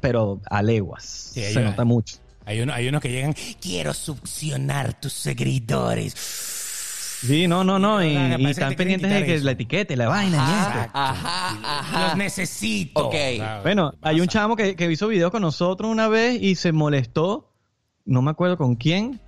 [0.00, 1.04] pero a leguas.
[1.32, 2.16] Sí, se nota mucho.
[2.46, 6.14] Hay, uno- hay unos que llegan, quiero succionar tus seguidores.
[6.14, 8.04] Sí, no, no, no.
[8.04, 8.14] Y,
[8.50, 9.44] están pendientes de que eso.
[9.46, 10.90] la etiqueta y la vaina y Ajá, esto.
[10.98, 12.08] ajá, ajá.
[12.08, 13.06] Los necesito.
[13.08, 13.14] Ok.
[13.40, 16.54] Ah, Bueno, ¿qué hay un chamo que, que hizo video con nosotros una vez y
[16.54, 17.50] se molestó,
[18.04, 19.20] no me acuerdo con quién,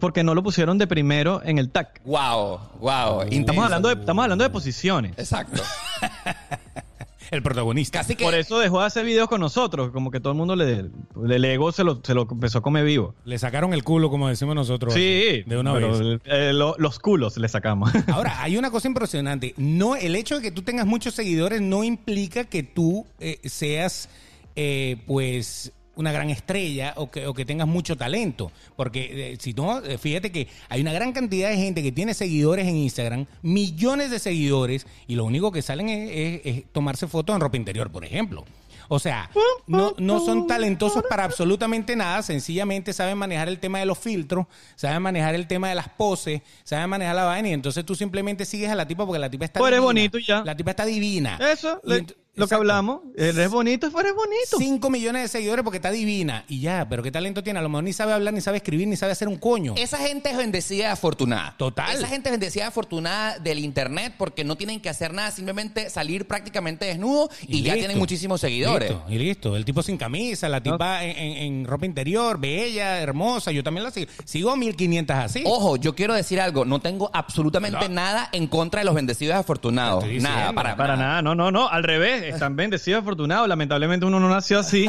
[0.00, 2.00] porque no lo pusieron de primero en el tag.
[2.04, 3.22] Wow, wow.
[3.30, 5.12] Estamos hablando de, estamos hablando de posiciones.
[5.16, 5.62] Exacto.
[7.30, 7.98] El protagonista.
[8.00, 8.24] Casi que.
[8.24, 11.72] Por eso dejó de hacer videos con nosotros, como que todo el mundo le, ego
[11.72, 13.14] se lo, se lo empezó a comer vivo.
[13.24, 14.94] Le sacaron el culo, como decimos nosotros.
[14.94, 16.20] Sí, De una pero, vez.
[16.24, 17.90] eh, lo- los culos le sacamos.
[18.08, 19.54] Ahora, hay una cosa impresionante.
[19.56, 24.08] No, el hecho de que tú tengas muchos seguidores no implica que tú eh, seas,
[24.56, 28.50] eh, pues, una gran estrella o que, o que tengas mucho talento.
[28.76, 32.14] Porque eh, si no, eh, fíjate que hay una gran cantidad de gente que tiene
[32.14, 37.06] seguidores en Instagram, millones de seguidores, y lo único que salen es, es- es tomarse
[37.06, 38.44] fotos en ropa interior, por ejemplo.
[38.90, 39.28] O sea,
[39.66, 44.46] no, no son talentosos para absolutamente nada, sencillamente saben manejar el tema de los filtros,
[44.76, 48.46] saben manejar el tema de las poses, saben manejar la vaina y entonces tú simplemente
[48.46, 49.88] sigues a la tipa porque la tipa está Pues eres divina.
[49.88, 50.42] bonito ya.
[50.42, 51.38] La tipa está divina.
[51.52, 52.06] Eso, Y le-
[52.38, 54.56] lo que hablamos, eres bonito, eres bonito.
[54.58, 57.58] 5 millones de seguidores porque está divina y ya, pero ¿qué talento tiene?
[57.58, 59.74] A lo mejor ni sabe hablar, ni sabe escribir, ni sabe hacer un coño.
[59.76, 61.54] Esa gente es bendecida y afortunada.
[61.58, 61.94] Total.
[61.94, 65.90] Esa gente es bendecida y afortunada del internet porque no tienen que hacer nada, simplemente
[65.90, 67.78] salir prácticamente desnudo y, ya listo.
[67.78, 68.90] tienen muchísimos seguidores.
[68.90, 69.56] Listo, y listo.
[69.56, 73.50] El tipo sin camisa, la tipa en, en- en ropa interior, bella, hermosa.
[73.52, 74.10] Yo también la sigo.
[74.24, 75.42] Sigo a 1500 así.
[75.46, 77.94] Ojo, yo quiero decir algo, no tengo absolutamente No.
[77.94, 80.04] nada en contra de los bendecidos y afortunados.
[80.20, 83.48] Nada, para, Para nada, no, no, no, al revés, están bendecidos, afortunados.
[83.48, 84.88] Lamentablemente uno no nació así,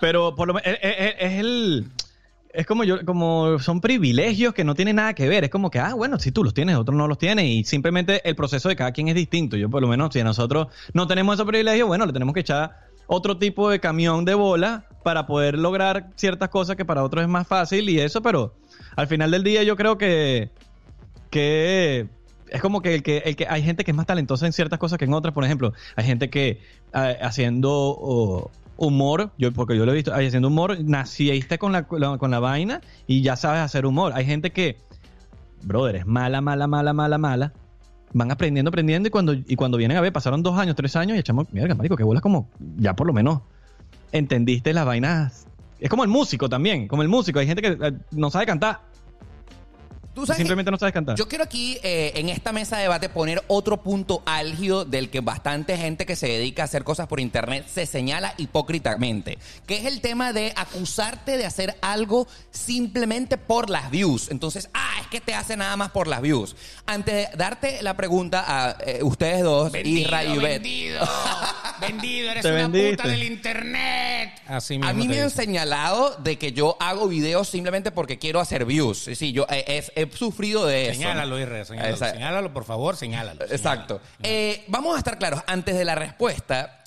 [0.00, 1.86] pero por lo menos es, es- es el
[2.56, 5.80] es como yo como son privilegios que no tienen nada que ver, es como que
[5.80, 8.76] ah, bueno, si tú los tienes, otros no los tienen y simplemente el proceso de
[8.76, 9.56] cada quien es distinto.
[9.56, 12.78] Yo por lo menos si nosotros no tenemos esos privilegios, bueno, le tenemos que echar
[13.08, 17.28] otro tipo de camión de bola para poder lograr ciertas cosas que para otros es
[17.28, 18.54] más fácil y eso, pero
[18.96, 20.50] al final del día yo creo que
[21.30, 22.06] que
[22.54, 24.78] es como que el que, el que hay gente que es más talentosa en ciertas
[24.78, 25.34] cosas que en otras.
[25.34, 26.60] Por ejemplo, hay gente que
[26.94, 32.00] eh, haciendo humor, yo porque yo lo he visto, haciendo humor, naciste con la, con
[32.00, 34.12] la- con la vaina y ya sabes hacer humor.
[34.14, 34.78] Hay gente que,
[35.62, 37.52] brother, es mala, mala, mala, mala, mala.
[38.12, 41.16] Van aprendiendo, aprendiendo y cuando, y cuando vienen a ver, pasaron dos años, tres años
[41.16, 43.40] y echamos, mierda, marico, que bolas como, ya por lo menos
[44.12, 45.46] entendiste las vainas.
[45.80, 47.40] Es como el músico también, como el músico.
[47.40, 48.80] Hay gente que eh, no sabe cantar,
[50.14, 51.16] Tú sabes que- simplemente no sabe cantar.
[51.16, 55.20] Yo quiero aquí, eh, en esta mesa de debate, poner otro punto álgido del que
[55.20, 59.84] bastante gente que se dedica a hacer cosas por internet se señala hipócritamente, que es
[59.86, 64.30] el tema de acusarte de hacer algo simplemente por las views.
[64.30, 66.54] Entonces, ah, es que te hace nada más por las views.
[66.86, 71.08] Antes de darte la pregunta a eh, ustedes dos, Isra y Bet, vendido,
[71.80, 72.96] vendido, eres Te una vendiste.
[72.96, 74.30] puta del internet.
[74.46, 78.40] Así mismo A mí me han señalado de que yo hago videos simplemente porque quiero
[78.40, 79.08] hacer views.
[79.14, 80.94] Sí, yo eh, es- he sufrido de eso.
[80.94, 82.52] Señálalo, Irre, señálalo.
[82.52, 83.44] Por favor, señálalo.
[83.44, 84.00] Exacto.
[84.22, 86.80] Eh, vamos a estar claros, antes de la respuesta,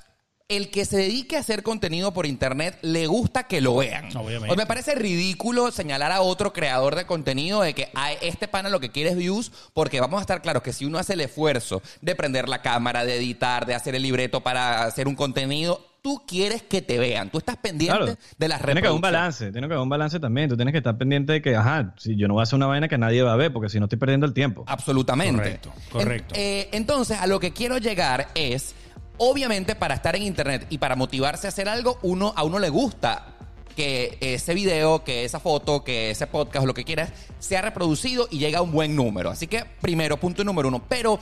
[0.50, 4.16] el que se dedique a hacer contenido por internet le gusta que lo vean.
[4.16, 4.54] Obviamente.
[4.54, 8.70] O me parece ridículo señalar a otro creador de contenido de que "Ay, este pana
[8.70, 11.22] lo que quiere es views, porque vamos a estar claros que si uno hace el
[11.22, 15.86] esfuerzo de prender la cámara, de editar, de hacer el libreto para hacer un contenido,
[16.02, 17.30] tú quieres que te vean.
[17.30, 18.18] Tú estás pendiente Claro.
[18.38, 19.02] de las Tiene que haber un reproducciones.
[19.02, 20.50] balance, tiene que haber un balance también.
[20.50, 22.68] Tú tienes que estar pendiente de que, ajá, si yo no voy a hacer una
[22.68, 24.64] vaina que nadie va a ver, porque si no estoy perdiendo el tiempo.
[24.68, 25.38] Absolutamente.
[25.42, 26.36] Correcto, correcto.
[26.36, 28.74] En- eh, entonces, a lo que quiero llegar es,
[29.18, 32.70] obviamente, para estar en internet y para motivarse a hacer algo, uno, a uno le
[32.70, 33.34] gusta
[33.76, 38.28] que ese video, que esa foto, que ese podcast o lo que quieras, sea reproducido
[38.32, 39.30] y llegue a un buen número.
[39.30, 40.84] Así que, primero, punto número uno.
[40.90, 41.20] Pero,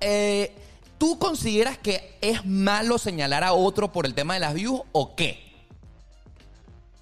[0.00, 0.52] eh,
[0.98, 5.14] ¿tú consideras que es malo señalar a otro por el tema de las views o
[5.14, 5.42] qué?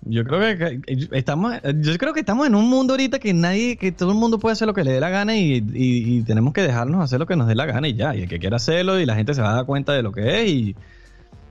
[0.05, 0.81] Yo creo que,
[1.13, 4.41] estamos, yo creo que estamos en un mundo ahorita que nadie, que todo el mundo
[4.41, 7.27] puede hacer lo que le dé la gana y, y- tenemos que dejarnos hacer lo
[7.27, 8.13] que nos dé la gana y ya.
[8.17, 10.11] Y el que quiera hacerlo y la gente se va a dar cuenta de lo
[10.11, 10.77] que es y,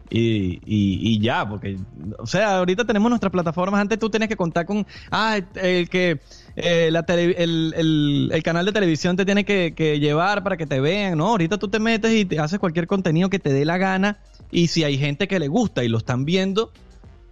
[0.09, 1.77] y- y ya, porque,
[2.19, 3.79] o sea, ahorita tenemos nuestras plataformas.
[3.79, 6.19] Antes tú tenías que contar con, ah, el que
[6.55, 10.57] eh, la tele- el, el- el canal de televisión te tiene que, que llevar para
[10.57, 11.27] que te vean, ¿no?
[11.27, 14.19] Ahorita tú te metes y te haces cualquier contenido que te dé la gana
[14.51, 16.71] y si hay gente que le gusta y lo están viendo,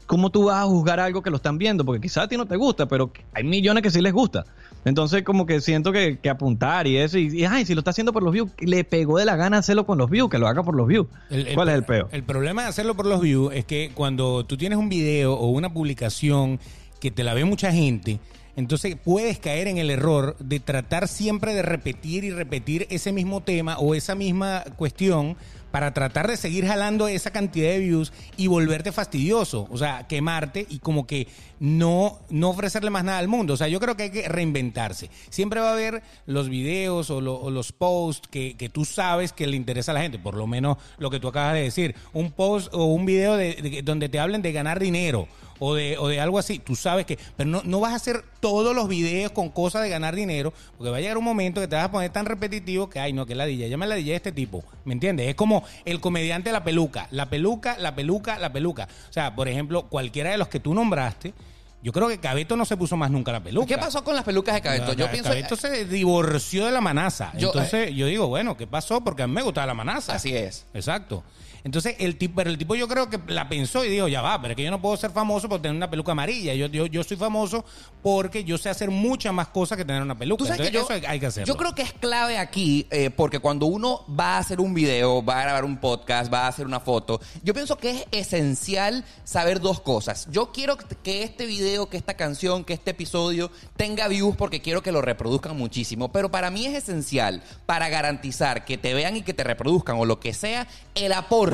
[0.05, 1.83] ¿cómo tú vas a juzgar algo que lo están viendo?
[1.85, 4.45] Porque quizás a ti no te gusta, pero hay millones que sí les gusta.
[4.85, 7.91] Entonces, como que siento que, que apuntar y eso, y, y, ay, si lo está
[7.91, 10.47] haciendo por los views, le pegó de la gana hacerlo con los views, que lo
[10.47, 11.07] haga por los views.
[11.53, 12.07] ¿Cuál es el peor?
[12.13, 15.49] El problema de hacerlo por los views es que cuando tú tienes un video o
[15.49, 16.61] una publicación
[17.01, 18.19] que te la ve mucha gente,
[18.59, 23.41] entonces puedes caer en el error de tratar siempre de repetir y repetir ese mismo
[23.41, 25.37] tema o esa misma cuestión
[25.71, 30.65] para tratar de seguir jalando esa cantidad de views y volverte fastidioso, o sea, quemarte
[30.67, 31.27] y como que
[31.59, 33.53] no, no ofrecerle más nada al mundo.
[33.53, 35.09] O sea, yo creo que hay que reinventarse.
[35.29, 39.55] Siempre va a haber los videos o, los posts que, que, tú sabes que le
[39.55, 42.73] interesa a la gente, por lo menos lo que tú acabas de decir, un post
[42.73, 45.27] o un video de, donde te hablen de ganar dinero
[45.59, 48.23] o de, o de algo así, tú sabes que, pero no, no vas a hacer
[48.39, 51.67] todos los videos con cosas de ganar dinero, porque va a llegar un momento que
[51.67, 53.95] te vas a poner tan repetitivo que, ay, no, que la DJ, ya me la
[53.95, 55.27] DJ este tipo, ¿me entiendes?
[55.27, 58.87] Es como el comediante de la peluca, la peluca, la peluca, la peluca.
[59.09, 61.33] O sea, por ejemplo, cualquiera de los que tú nombraste,
[61.81, 63.67] yo creo que Cabeto no se puso más nunca la peluca.
[63.67, 64.93] ¿Qué pasó con las pelucas de Cabeto?
[64.93, 67.31] yo pienso Cabeto se divorció de la manaza.
[67.35, 69.01] Entonces, yo digo, bueno, ¿qué pasó?
[69.01, 70.13] Porque a mí me gustaba la manaza.
[70.13, 70.65] Así es.
[70.73, 71.23] Exacto.
[71.63, 74.41] Entonces, el tipo, pero el tipo yo creo que la pensó y dijo, ya va,
[74.41, 76.53] pero es que yo no puedo ser famoso por tener una peluca amarilla.
[76.53, 77.65] Yo, yo, yo soy famoso
[78.01, 80.43] porque yo sé hacer muchas más cosas que tener una peluca.
[80.43, 81.53] Entonces, yo, eso hay que hacerlo.
[81.53, 85.23] Yo creo que es clave aquí, eh, porque cuando uno va a hacer un video,
[85.23, 89.03] va a grabar un podcast, va a hacer una foto, yo pienso que es esencial
[89.23, 90.27] saber dos cosas.
[90.31, 94.81] Yo quiero que este video, que esta canción, que este episodio tenga views porque quiero
[94.81, 96.11] que lo reproduzcan muchísimo.
[96.11, 100.05] Pero para mí es esencial, para garantizar que te vean y que te reproduzcan o
[100.05, 101.48] lo que sea, el aporte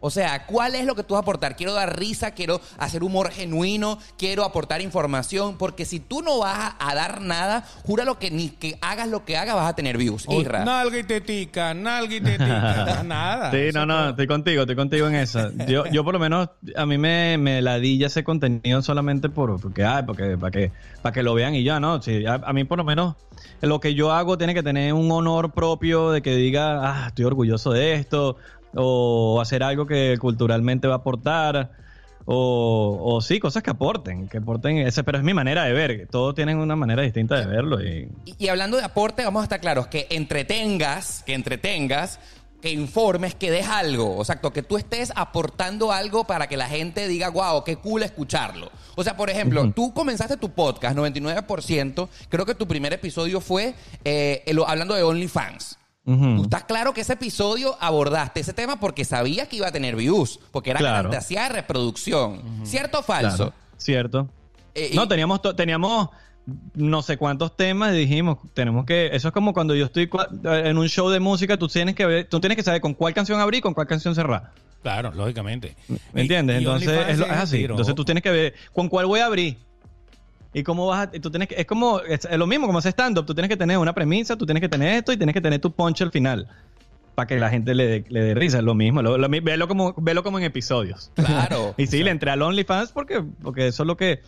[0.00, 1.56] o sea, ¿cuál es lo que tú vas a aportar?
[1.56, 6.74] Quiero dar risa, quiero hacer humor genuino, quiero aportar información, porque si tú no vas
[6.78, 10.24] a, dar nada, júralo que ni que hagas lo que hagas vas a tener views.
[10.28, 13.50] Oh, nalga y tetica, nalga y tetica, nada.
[13.50, 15.50] Sí, no, no, estoy contigo, estoy contigo en esa.
[15.66, 19.84] Yo, yo por lo menos, a mí me, me ladilla ese contenido solamente por, porque,
[19.84, 20.70] ay, porque, para que,
[21.02, 22.00] para que lo vean y ya, ¿no?
[22.02, 23.16] Sí, a, a mí por lo menos
[23.60, 27.24] lo que yo hago tiene que tener un honor propio de que diga, ah, estoy
[27.24, 28.36] orgulloso de esto,
[28.74, 31.70] o hacer algo que culturalmente va a aportar.
[32.30, 36.08] O, o, sí, cosas que aporten, que aporten ese, pero es mi manera de ver,
[36.10, 37.82] todos tienen una manera distinta de verlo.
[37.82, 38.10] Y...
[38.36, 42.20] y, hablando de aporte, vamos a estar claros, que entretengas, que entretengas,
[42.60, 47.08] que informes, que des algo, exacto, que tú estés aportando algo para que la gente
[47.08, 48.70] diga, wow, qué cool escucharlo.
[48.96, 53.74] O sea, por ejemplo, tú comenzaste tu podcast, 99%, creo que tu primer episodio fue
[54.04, 55.78] eh, hablando de OnlyFans.
[56.16, 59.94] Tú estás claro que ese episodio abordaste ese tema porque sabías que iba a tener
[59.94, 61.10] views, porque era claro.
[61.10, 62.40] fantasía de reproducción.
[62.64, 63.52] ¿Cierto o falso?
[63.76, 64.28] Cierto.
[64.74, 66.08] Eh, no, teníamos, teníamos
[66.74, 70.08] no sé cuántos temas y dijimos, tenemos que, eso es como cuando yo estoy
[70.44, 73.12] en un show de música, tú tienes que ver, tú tienes que saber con cuál
[73.12, 74.52] canción abrir y con cuál canción cerrar.
[74.82, 75.76] Claro, lógicamente.
[76.14, 76.56] ¿Me entiendes?
[76.58, 77.64] Entonces es, es, así.
[77.64, 79.58] Entonces tú tienes que ver con cuál voy a abrir
[80.52, 83.26] y cómo vas a, tú tienes que, es como, es, lo mismo como hacer stand-up,
[83.26, 85.60] tú tienes que tener una premisa, tú tienes que tener esto y tienes que tener
[85.60, 86.48] tu punch al final
[87.14, 90.22] para que la gente le, le dé risa, es lo mismo, lo, velo, como, velo
[90.22, 91.10] como en episodios.
[91.14, 91.74] Claro.
[91.76, 94.22] y sí, le entré al OnlyFans porque, porque eso es lo que,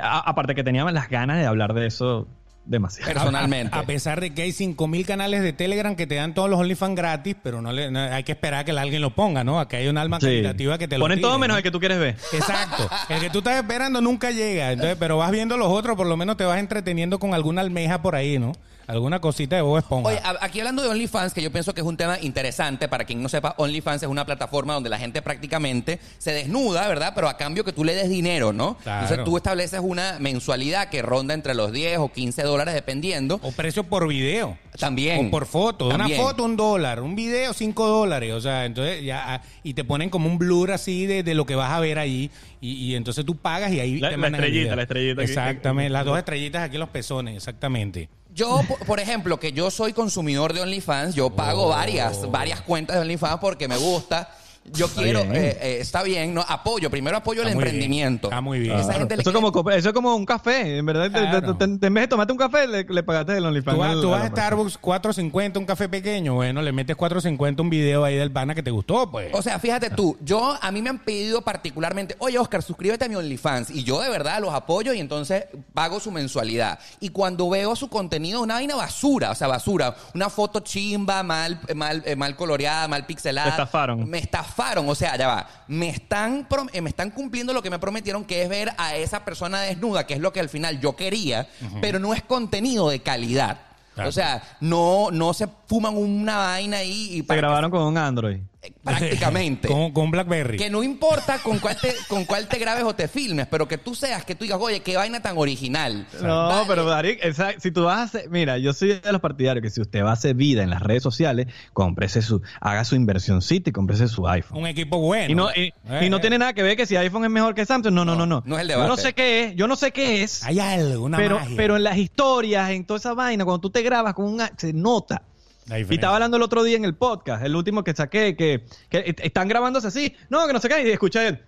[0.00, 2.26] aparte que teníamos las ganas de hablar de eso
[2.64, 3.12] demasiado.
[3.12, 3.76] Personalmente.
[3.76, 6.96] A, pesar de que hay 5000 canales de Telegram que te dan todos los OnlyFans
[6.96, 9.60] gratis, pero no, le, hay que esperar a que alguien lo ponga, ¿no?
[9.60, 11.98] Aquí hay un alma creativa que te lo Ponen todo menos el que tú quieres
[11.98, 12.16] ver.
[12.32, 12.88] Exacto.
[13.08, 14.72] el que tú estás esperando nunca llega.
[14.72, 18.02] Entonces, pero vas viendo los otros, por lo menos te vas entreteniendo con alguna almeja
[18.02, 18.52] por ahí, ¿no?
[18.92, 20.08] Alguna cosita de Bob Esponja.
[20.08, 23.22] Oye, aquí hablando de OnlyFans, que yo pienso que es un tema interesante, para quien
[23.22, 27.12] no sepa, OnlyFans es una plataforma donde la gente prácticamente se desnuda, ¿verdad?
[27.14, 28.76] Pero a cambio que tú le des dinero, ¿no?
[28.84, 33.40] Entonces tú estableces una mensualidad que ronda entre los 10 o 15 dólares dependiendo.
[33.42, 34.58] O precio por video.
[34.78, 35.26] También.
[35.26, 35.88] O por foto.
[35.88, 37.00] Una foto, un dólar.
[37.00, 38.32] Un video, cinco dólares.
[38.32, 39.34] O sea, entonces ya.
[39.34, 41.98] Ah, y te ponen como un blur así de, de lo que vas a ver
[41.98, 42.30] ahí.
[42.60, 45.22] Y, entonces tú pagas y ahí la, te la estrellita, la estrellita.
[45.22, 45.90] Exactamente.
[45.90, 48.08] Las dos estrellitas aquí en los pezones, exactamente.
[48.34, 53.02] Yo, por ejemplo, que yo soy consumidor de OnlyFans, yo pago varias, varias cuentas de
[53.02, 54.30] OnlyFans porque me gusta
[54.64, 58.28] yo quiero, eh, eh, está bien, no apoyo, primero apoyo el emprendimiento.
[58.28, 58.78] Está muy bien.
[58.78, 61.06] eso, es como, eso es como un café, en verdad.
[61.06, 64.00] en vez de tomarte un café, le, pagaste el OnlyFans.
[64.00, 68.14] Tú, vas, a Starbucks 4.50 un café pequeño, bueno, le metes 4.50 un video ahí
[68.14, 69.30] del pana que te gustó, pues.
[69.32, 73.08] O sea, fíjate tú, yo, a mí me han pedido particularmente, oye Oscar, suscríbete a
[73.08, 73.70] mi OnlyFans.
[73.70, 76.78] Y yo de verdad los apoyo y entonces pago su mensualidad.
[77.00, 79.96] Y cuando veo su contenido, una vaina basura, o sea, basura.
[80.14, 83.46] Una foto chimba, mal, mal, eh, mal coloreada, mal pixelada.
[83.46, 84.08] Me estafaron.
[84.08, 84.51] Me estafaron
[84.86, 88.42] o sea, ya va, me están, eh, me están cumpliendo lo que me prometieron, que
[88.42, 91.48] es ver a esa persona desnuda, que es lo que al final yo quería,
[91.80, 93.60] pero no es contenido de calidad.
[93.96, 97.22] O sea, no, no se fuman una vaina ahí y...
[97.22, 98.40] Se grabaron con un Android.
[98.62, 99.66] Eh, Prácticamente.
[99.68, 100.56] con, con Blackberry.
[100.56, 103.76] Que no importa con cuál, te, con cuál te grabes o te filmes, pero que
[103.78, 106.06] tú seas, que tú digas, oye, qué vaina tan original.
[106.22, 106.64] No, Vale.
[106.68, 109.70] pero Darío, esa- si tú vas a hacer, mira, yo soy de los partidarios que
[109.70, 113.70] si usted va a hacer vida en las redes sociales, cómprese su, haga su inversioncita
[113.70, 114.58] y cómprese su iPhone.
[114.58, 115.30] Un equipo bueno.
[115.30, 116.20] Y no, y, Eh, y no eh.
[116.20, 117.92] tiene nada que ver que si iPhone es mejor que Samsung.
[117.94, 118.42] No, no, no, no.
[118.46, 119.02] no es el Yo no debate.
[119.02, 120.44] sé qué es, yo no sé qué es.
[120.44, 121.56] Hay algo, una pero, magia.
[121.56, 124.52] pero en las historias, en toda esa vaina, cuando tú te grabas con un a-
[124.56, 125.22] se nota.
[125.68, 128.98] Y estaba hablando el otro día en el podcast, el último que saqué, que, que
[129.06, 131.44] est- están grabándose así, no, que no sé qué, y escuché él.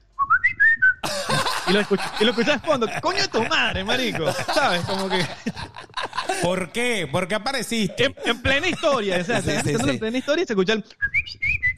[1.69, 2.87] y lo escuché, y lo fondo.
[3.03, 4.31] Coño de tu madre, marico.
[4.55, 4.83] ¿Sabes?
[4.83, 5.25] Como que
[6.43, 7.09] ¿Por qué?
[7.11, 8.05] ¿Por qué apareciste?
[8.05, 9.19] en, en plena historia.
[9.21, 9.91] O sea, Sí, se- sí, se- sí.
[9.91, 10.85] en plena historia y se escucha el.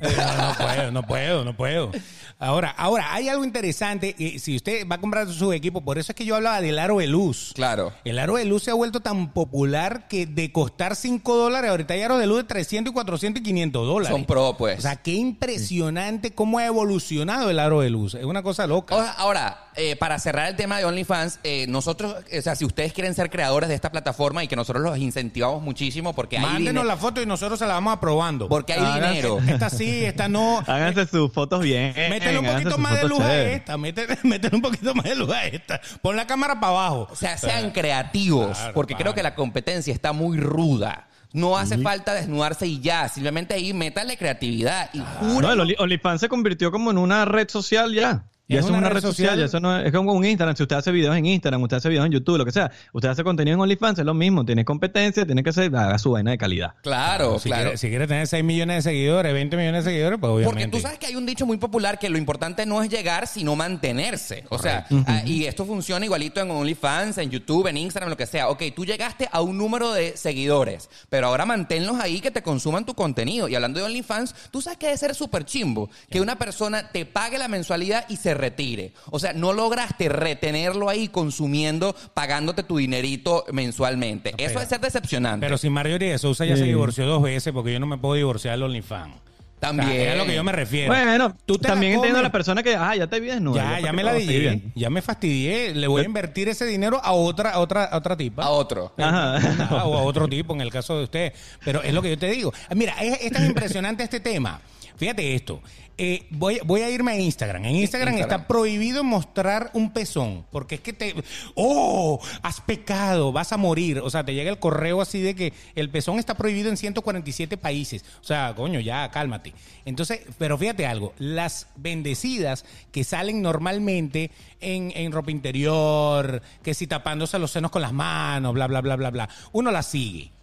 [0.01, 1.93] Eh, no, no puedo, no puedo, no puedo.
[2.39, 4.15] Ahora, ahora, hay algo interesante.
[4.19, 6.79] y si usted va a comprar su equipo, por eso es que yo hablaba del
[6.79, 7.53] aro de luz.
[7.55, 7.93] Claro.
[8.05, 11.95] El aro de luz se ha vuelto tan popular que de costar 5 dólares, ahorita
[11.95, 14.09] hay aros de luz de 300 y 400 y 500 dólares.
[14.15, 14.79] Son pro, pues.
[14.79, 18.15] O sea, qué impresionante cómo ha evolucionado el aro de luz.
[18.15, 18.95] Es una cosa loca.
[18.95, 22.93] Ahora, ahora, eh, para cerrar el tema de OnlyFans, eh, nosotros, o sea, si ustedes
[22.93, 26.69] quieren ser creadores de esta plataforma y que nosotros los incentivamos muchísimo porque hay Mándenos
[26.73, 26.85] dinero.
[26.85, 28.49] la foto y nosotros se la vamos aprobando.
[28.49, 29.39] Porque hay Háganse- dinero.
[29.49, 30.59] Esta sí, esta no.
[30.67, 31.95] Háganse sus fotos bien.
[31.95, 33.57] Métele un háganse poquito sus más de fotos luz a chéveres.
[33.59, 33.77] esta.
[33.79, 35.81] Métele, métele un poquito más de luz a esta.
[36.03, 37.09] Pon la cámara para abajo.
[37.11, 39.05] O sea, sean creativos, Claro, porque claro.
[39.05, 41.09] creo que la competencia está muy ruda.
[41.33, 45.49] No hace falta desnudarse y ya, simplemente ahí métale creatividad y jura.
[45.49, 48.25] No, el Only- OnlyFans se convirtió como en una red social ya.
[48.49, 50.55] Ya ¿Es eso es una red social, ya eso no es, es como un Instagram.
[50.55, 53.09] Si usted hace videos en Instagram, usted hace videos en YouTube, lo que sea, usted
[53.09, 54.45] hace contenido en OnlyFans, es lo mismo.
[54.45, 56.75] Tiene competencia, tiene que ser, haga su vaina de calidad.
[56.83, 57.65] Claro, si, claro.
[57.65, 60.65] quiere, si quiere tener 6 millones de seguidores, 20 millones de seguidores, pues obviamente.
[60.65, 63.27] Porque tú sabes que hay un dicho muy popular que lo importante no es llegar,
[63.27, 64.45] sino mantenerse.
[64.51, 68.27] O sea, ah, y esto funciona igualito en OnlyFans, en YouTube, en Instagram, lo que
[68.27, 68.49] sea.
[68.49, 72.87] Ok, tú llegaste a un número de seguidores, pero ahora manténlos ahí que te consuman
[72.87, 73.49] tu contenido.
[73.49, 77.07] Y hablando de OnlyFans, tú sabes que debe ser súper chimbo que una persona te
[77.07, 78.93] pague la mensualidad y se retire.
[79.11, 84.35] O sea, no lograste retenerlo ahí consumiendo, pagándote tu dinerito mensualmente.
[84.39, 85.45] Eso debe ser decepcionante.
[85.45, 88.15] Pero si Marjorie de Sousa ya se divorció dos veces, porque yo no me puedo
[88.15, 89.15] divorciar del OnlyFans.
[89.59, 89.89] También.
[89.89, 90.93] O sea, es a lo que yo me refiero.
[90.93, 93.63] Bueno, Tú también entiendo a la persona que, ah, ya te vi desnuda.
[93.63, 94.63] Ya, ¿por ya me la dije.
[94.75, 95.75] Ya me fastidié.
[95.75, 98.45] Le voy a invertir ese dinero a otra, a otra, a otra tipa.
[98.45, 98.93] a otro.
[98.99, 99.39] Ajá.
[99.71, 101.33] Ah, o a otro tipo en el caso de usted.
[101.65, 102.53] Pero es lo que yo te digo.
[102.75, 104.61] Mira, es, es tan impresionante este tema.
[104.97, 105.61] Fíjate esto.
[105.99, 107.65] Eh, voy, voy a irme a Instagram.
[107.65, 108.41] En Instagram, Instagram.
[108.41, 110.45] está prohibido mostrar un pezón.
[110.51, 111.15] Porque es que te.
[111.55, 112.21] ¡Oh!
[112.43, 114.01] Has pecado, vas a morir.
[114.01, 117.57] O sea, te llega el correo así de que el pezón está prohibido en 147
[117.57, 118.05] países.
[118.21, 119.55] O sea, coño, ya cálmate.
[119.85, 121.15] Entonces, pero fíjate algo.
[121.19, 124.31] Las bendecidas que salen normalmente
[124.61, 128.97] en, en ropa interior, que si tapándose los senos con las manos, bla, bla, bla,
[128.97, 129.29] bla, bla.
[129.53, 130.36] Uno las sigue.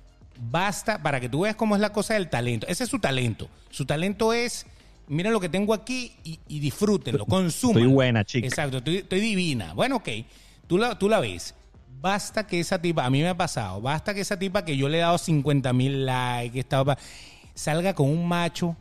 [0.50, 2.68] Basta para que tú veas cómo es la cosa del talento.
[2.68, 3.50] Ese es su talento.
[3.70, 4.66] Su talento es,
[5.08, 7.78] miren lo que tengo aquí y, y disfrútenlo, consuman.
[7.78, 8.48] Estoy buena, chica.
[8.48, 9.74] Exacto, estoy, estoy divina.
[9.74, 10.10] Bueno, ok,
[10.68, 11.56] tú la, tú la ves.
[12.02, 14.90] Basta que esa tipa, a mí me ha pasado, basta que esa tipa que yo
[14.90, 16.98] le he dado 50 mil likes, estaba,
[17.54, 18.76] salga con un macho,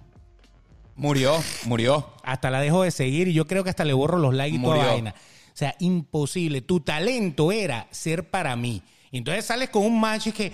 [0.97, 2.13] Murió, murió.
[2.23, 4.61] hasta la dejo de seguir y yo creo que hasta le borro los likes y
[4.63, 4.91] toda Murió.
[4.91, 5.15] vaina.
[5.15, 6.61] O sea, imposible.
[6.63, 8.83] Tu talento era ser para mí.
[9.15, 10.53] Y entonces sales con un macho y que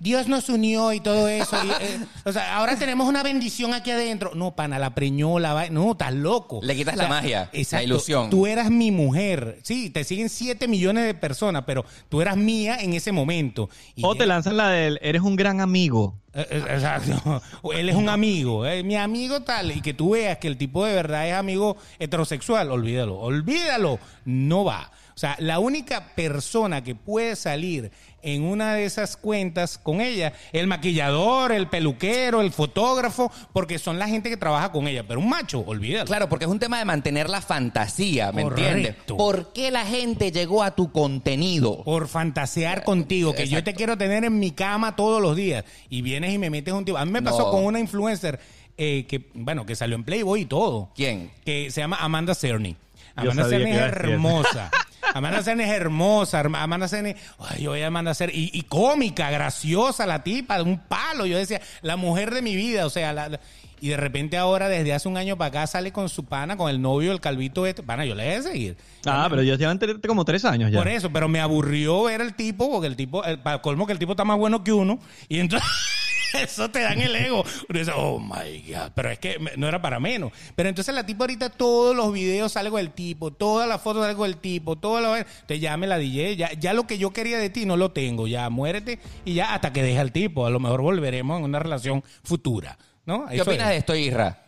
[0.00, 1.56] Dios nos unió y todo eso.
[1.64, 4.32] y, eh, o sea, ahora tenemos una bendición aquí adentro.
[4.34, 6.58] No, pana, la preñó, la va- No, estás loco.
[6.64, 7.84] Le quitas O sea, la magia, la exacto.
[7.84, 8.28] ilusión.
[8.28, 9.60] Tú eras mi mujer.
[9.62, 13.70] Sí, te siguen 7 millones de personas, pero tú eras mía en ese momento.
[13.94, 16.18] Y O te lanzan la del, eres un gran amigo.
[16.34, 17.40] eh, eh, Exacto.
[17.72, 20.84] Él es un amigo, eh, mi amigo tal, y que tú veas que el tipo
[20.84, 24.90] de verdad es amigo heterosexual, olvídalo, olvídalo, no va.
[25.14, 27.90] O sea, la única persona que puede salir
[28.22, 33.98] en una de esas cuentas con ella, el maquillador, el peluquero, el fotógrafo, porque son
[33.98, 36.06] la gente que trabaja con ella, pero un macho, olvídalo.
[36.06, 38.64] Claro, porque es un tema de mantener la fantasía, ¿me Correcto.
[38.68, 38.96] entiendes?
[39.06, 41.82] ¿Por qué la gente llegó a tu contenido?
[41.84, 45.64] Por fantasear contigo, que yo te quiero tener en mi cama todos los días.
[45.90, 46.98] Y vienes y me metes un tipo.
[46.98, 47.50] A mí me pasó No.
[47.50, 48.38] con una influencer
[48.78, 50.90] eh, que, bueno, que salió en Playboy y todo.
[50.94, 51.30] ¿Quién?
[51.44, 52.76] Que se llama Amanda Cerny.
[53.16, 54.70] Yo Amanda Cerny es hermosa.
[55.14, 56.40] Amanda Cerny es hermosa.
[56.40, 58.32] Amanda Cerny, ay, yo voy a Amanda Cerny.
[58.34, 61.26] Y, y cómica, graciosa la tipa, de un palo.
[61.26, 62.86] Yo decía, la mujer de mi vida.
[62.86, 63.40] O sea, la- la-
[63.80, 66.70] y de repente ahora, desde hace un año para acá, sale con su pana, con
[66.70, 67.82] el novio, el calvito este.
[67.82, 68.76] Pana, yo le voy a seguir.
[69.04, 70.78] Ah, pero ellos llevan como tres años ya.
[70.78, 73.92] Por eso, pero me aburrió ver el tipo, porque el tipo, el, para colmo que
[73.92, 75.68] el tipo está más bueno que uno, y entonces
[76.42, 77.44] eso te dan el ego.
[77.68, 80.32] Uno dice, oh my God, pero es que no era para menos.
[80.54, 84.02] Pero entonces la tipo ahorita todos los videos sale con el tipo, todas las fotos
[84.02, 85.14] sale con el tipo, todo lo
[85.46, 88.26] te llame la DJ, ya, ya lo que yo quería de ti no lo tengo,
[88.26, 90.46] ya muérete y ya hasta que deje al tipo.
[90.46, 92.78] A lo mejor volveremos en una relación futura.
[93.04, 93.26] ¿no?
[93.26, 93.70] ¿Qué Eso opinas es.
[93.72, 94.38] de esto, Isra?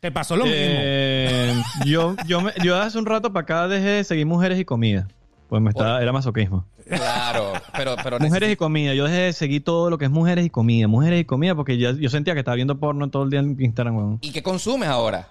[0.00, 0.58] Te pasó lo mismo.
[0.60, 1.54] Eh,
[1.86, 5.06] yo, yo, me- yo hace un rato para acá dejé de seguir mujeres y comida.
[5.52, 6.64] Pues me estaba, era masoquismo.
[6.88, 8.94] Claro, pero, pero Mujeres y comida.
[8.94, 10.88] Yo dejé de seguir todo lo que es mujeres y comida.
[10.88, 13.54] Mujeres y comida porque ya, yo sentía que estaba viendo porno todo el día en
[13.60, 13.94] Instagram.
[13.98, 14.18] weón.
[14.22, 15.28] ¿Y qué consumes ahora?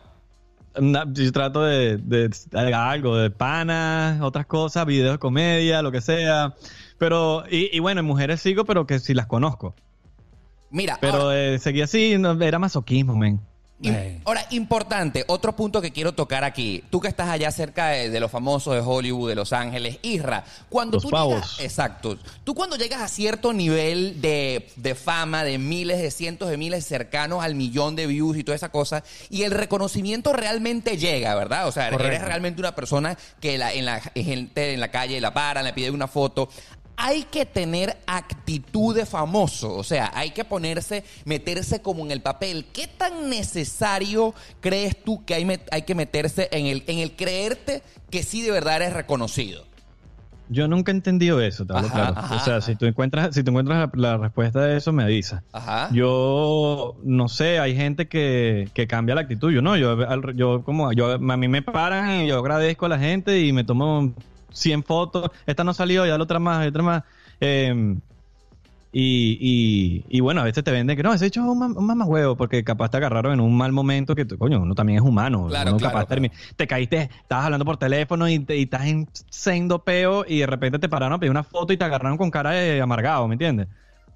[0.79, 5.91] Na- Yo trato de, de, de algo, de panas, otras cosas, videos de comedia, lo
[5.91, 6.53] que sea.
[6.99, 9.73] Pero, y, y bueno, en mujeres sigo, pero que sí las conozco.
[10.69, 13.41] Mira, Pero ahora- eh, seguí así, no, era masoquismo, men.
[14.25, 16.83] Ahora, importante, otro punto que quiero tocar aquí.
[16.89, 20.43] Tú que estás allá cerca de, de los famosos de Hollywood, de Los Ángeles, Isra,
[20.69, 21.35] cuando Los tú pavos.
[21.35, 26.49] llegas, exacto, tú cuando llegas a cierto nivel de, de fama, de miles, de cientos
[26.49, 30.97] de miles cercanos al millón de views y toda esa cosa, y el reconocimiento realmente
[30.97, 31.67] llega, ¿verdad?
[31.67, 35.33] O sea, eres realmente una persona que la, en la gente en la calle la
[35.33, 36.49] paran, le piden una foto.
[37.03, 42.21] Hay que tener actitud de famoso, o sea, hay que ponerse, meterse como en el
[42.21, 42.67] papel.
[42.71, 47.81] ¿Qué tan necesario crees tú que hay, que meterse en el, en el creerte
[48.11, 49.65] que sí de verdad eres reconocido?
[50.49, 52.13] Yo nunca he entendido eso, te hablo Ajá, claro.
[52.17, 52.65] ajá, o sea, ajá.
[52.65, 55.43] si tú encuentras, si tú encuentras la, la respuesta de eso, me avisa.
[55.53, 55.89] Ajá.
[55.93, 59.49] Yo no sé, hay gente que, que cambia la actitud.
[59.51, 59.97] Yo no, yo,
[60.33, 63.63] yo como yo a mí me paran y yo agradezco a la gente y me
[63.63, 64.13] tomo
[64.53, 65.31] 100 fotos.
[65.45, 67.03] Esta no salió, ya la otra más, y otra más.
[67.39, 67.95] Eh,
[68.93, 69.37] y,
[70.09, 72.35] y, y bueno, a veces te venden que no, ese hecho es un, mam- un
[72.35, 75.47] porque capaz te agarraron en un mal momento que, coño, uno también es humano.
[75.47, 76.21] Claro, uno claro, capaz claro.
[76.23, 80.39] termi- te caíste, estabas hablando por teléfono y, te- y estás en sendo peo y
[80.39, 83.27] de repente te pararon a pedir una foto y te agarraron con cara de amargado,
[83.29, 83.67] ¿me entiendes?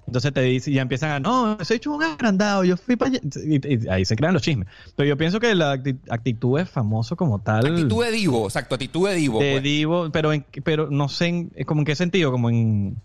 [0.06, 3.20] Entonces te dicen, ya empiezan a, no, es un agrandado, yo fui para allá.
[3.44, 4.68] Y, y ahí se crean los chismes.
[4.94, 7.66] Pero yo pienso que la acti- actitud es famoso como tal.
[7.66, 9.40] Actitud de divo, exacto, actitud de divo.
[9.40, 9.62] de pues.
[9.64, 12.96] divo, pero, en, pero no sé, en, como en qué sentido, como en...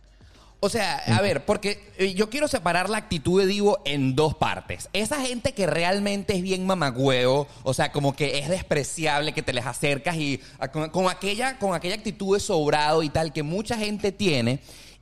[0.64, 4.36] O sea, a ver, porque eh, yo quiero separar la actitud de Divo en dos
[4.36, 4.90] partes.
[4.94, 9.54] Esa gente que realmente es bien mamagüeo, o sea, como que es despreciable, que te
[9.54, 13.42] les acercas y a- con, con aquella, con aquella actitud de sobrado y tal que
[13.42, 14.60] mucha gente tiene.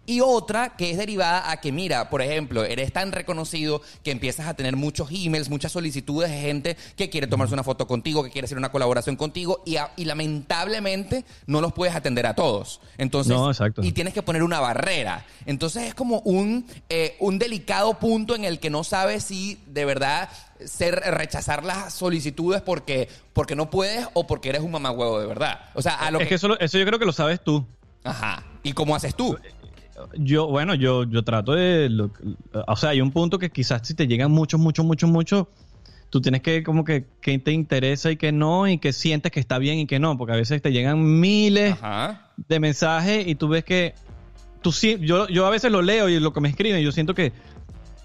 [0.09, 4.47] Y otra que es derivada a que, mira, por ejemplo, eres tan reconocido que empiezas
[4.47, 8.31] a tener muchos emails, muchas solicitudes de gente que quiere tomarse una foto contigo, que
[8.31, 12.81] quiere hacer una colaboración contigo y, a- y lamentablemente no los puedes atender a todos.
[12.97, 13.83] Entonces, No, exacto.
[13.83, 15.27] y tienes que poner una barrera.
[15.45, 19.85] Entonces es como un, eh, un delicado punto en el que no sabes si de
[19.85, 20.29] verdad
[20.65, 25.59] ser, rechazar las solicitudes porque, porque no puedes o porque eres un mamagüevo de verdad.
[25.75, 26.29] O sea, a lo es que...
[26.29, 27.63] que eso, eso yo creo que lo sabes tú.
[28.03, 28.43] Ajá.
[28.63, 29.37] ¿Y cómo haces tú?
[30.17, 31.89] Yo, bueno, yo, yo trato de...
[31.89, 32.11] lo-
[32.67, 35.47] o sea, hay un punto que quizás si te llegan muchos, muchos, muchos, muchos,
[36.09, 39.39] tú tienes que como que qué te interesa y qué no, y que sientes que
[39.39, 42.31] está bien y que no, porque a veces te llegan miles Ajá.
[42.47, 43.93] de mensajes y tú ves que...
[44.61, 47.13] Tú, sí- yo, yo a veces lo leo y lo que me escriben, yo siento
[47.13, 47.31] que,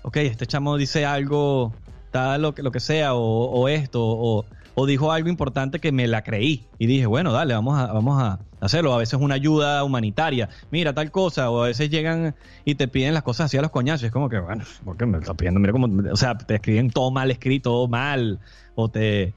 [0.03, 1.75] ok, este chamo dice algo,
[2.13, 4.45] tal, lo que, lo que sea, o, o esto, o,
[4.75, 6.67] o dijo algo importante que me la creí.
[6.79, 8.93] Y dije, bueno, dale, vamos a, vamos a hacerlo.
[8.93, 13.15] A veces una ayuda humanitaria, mira tal cosa, o a veces llegan y te piden
[13.15, 14.05] las cosas así a los coñazos.
[14.05, 15.61] Es como que, bueno, ¿por qué me lo estás pidiendo?
[15.61, 18.41] Mira cómo, o sea, te escriben todo mal escrito, todo mal,
[18.75, 19.33] o te...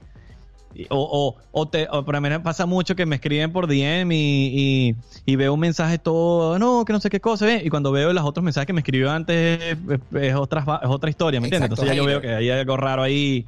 [0.90, 4.12] O, o, o te, o por lo menos pasa mucho que me escriben por DM
[4.12, 7.62] y, y, y veo un mensaje todo, no, que no sé qué cosa, ¿eh?
[7.64, 9.78] y cuando veo los otros mensajes que me escribió antes es,
[10.22, 11.70] es otra, es otra historia, ¿me entiendes?
[11.70, 13.44] Exacto, Entonces ya yo veo que hay algo raro ahí.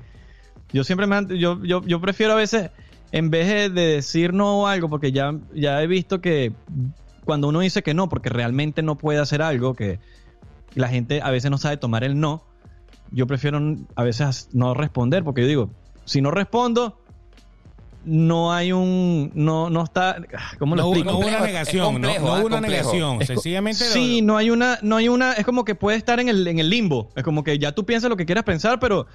[0.73, 2.71] Yo siempre me, han- yo, yo, yo prefiero a veces,
[3.13, 6.53] en vez de, de decir no o algo, porque ya, ya he visto que
[7.25, 9.99] cuando uno dice que no, porque realmente no puede hacer algo, que
[10.75, 12.45] la gente a veces no sabe tomar el no,
[13.11, 13.61] yo prefiero
[13.97, 15.71] a veces no responder, porque yo digo,
[16.05, 16.97] si no respondo,
[18.05, 20.17] no hay un, no, no está,
[20.59, 21.11] ¿cómo lo No, explico?
[21.13, 22.93] no hubo una negación, no, complejo, no ah, hubo una complejo.
[22.93, 23.27] negación.
[23.27, 23.85] Sencillamente.
[23.85, 26.47] lo- Sí, no hay una, no hay una, es como que puede estar en el,
[26.47, 27.11] en el limbo.
[27.15, 29.07] Es como que ya tú piensas lo que quieras pensar, pero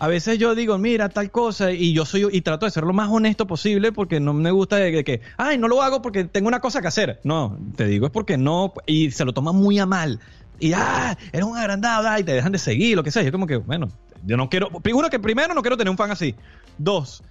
[0.00, 2.92] a veces yo digo, mira, tal cosa, y yo soy, y trato de ser lo
[2.94, 6.48] más honesto posible porque no me gusta de, que, ay, no lo hago porque tengo
[6.48, 7.20] una cosa que hacer.
[7.22, 10.18] No, te digo es porque no, y se lo toman muy a mal.
[10.58, 13.22] Y ah, eres un agrandado, ah, y te dejan de seguir, lo que sea.
[13.22, 13.88] Yo como que, bueno,
[14.24, 16.34] yo no quiero, uno que primero no quiero tener un fan así.
[16.78, 17.22] Dos,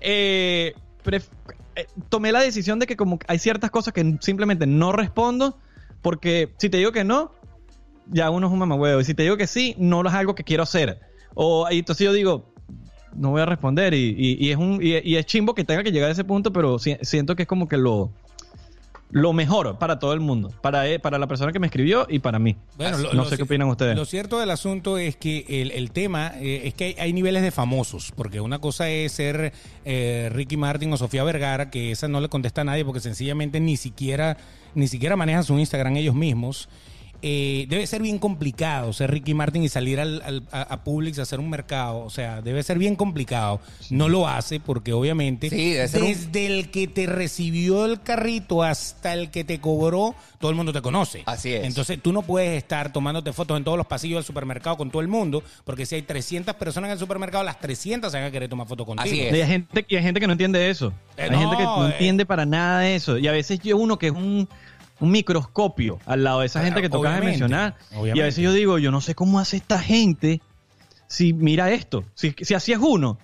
[0.00, 1.28] eh, pref-
[1.74, 5.58] eh, tomé la decisión de que como hay ciertas cosas que simplemente no respondo
[6.02, 7.32] porque si te digo que no,
[8.10, 9.00] ya uno es un mamahuevo.
[9.00, 11.00] Y si te digo que sí, no es algo que quiero hacer.
[11.38, 12.52] O y entonces yo digo,
[13.14, 13.94] no voy a responder.
[13.94, 16.24] Y, y- y es un y, y es chimbo que tenga que llegar a ese
[16.24, 18.10] punto, pero si- siento que es como que lo,
[19.10, 20.50] lo mejor para todo el mundo.
[20.62, 22.56] Para, eh, para la persona que me escribió y para mí.
[22.76, 23.96] Bueno, lo- no sé qué opinan ustedes.
[23.96, 27.42] Lo cierto del asunto es que el, el tema eh, es que hay, hay niveles
[27.42, 29.52] de famosos, porque una cosa es ser
[29.84, 33.60] eh, Ricky Martin o Sofía Vergara, que esa no le contesta a nadie porque sencillamente
[33.60, 34.36] ni siquiera,
[34.74, 36.68] ni siquiera manejan su Instagram ellos mismos.
[37.28, 41.18] Eh, debe ser bien complicado ser Ricky Martin y salir al, al- a, a Publix
[41.18, 41.98] a hacer un mercado.
[42.04, 43.60] O sea, debe ser bien complicado.
[43.90, 49.12] No lo hace porque obviamente Sí, un- desde el que te recibió el carrito hasta
[49.12, 51.24] el que te cobró, todo el mundo te conoce.
[51.26, 51.64] Así es.
[51.64, 55.02] Entonces tú no puedes estar tomándote fotos en todos los pasillos del supermercado con todo
[55.02, 58.30] el mundo, porque si hay 300 personas en el supermercado, las 300 se van a
[58.30, 59.04] querer tomar fotos contigo.
[59.04, 59.34] Así es.
[59.34, 60.92] Y hay gente, y hay gente que no entiende eso.
[61.16, 61.90] Eh, hay no, gente que no eh.
[61.90, 63.18] entiende para nada eso.
[63.18, 64.48] Y a veces yo uno que es un,
[65.00, 67.76] un microscopio al lado de esa gente que tocas de Obviamente, mencionar.
[68.14, 70.40] Y a veces yo digo, yo no sé cómo hace esta gente
[71.06, 72.04] si mira esto.
[72.14, 73.18] Si, si así es uno.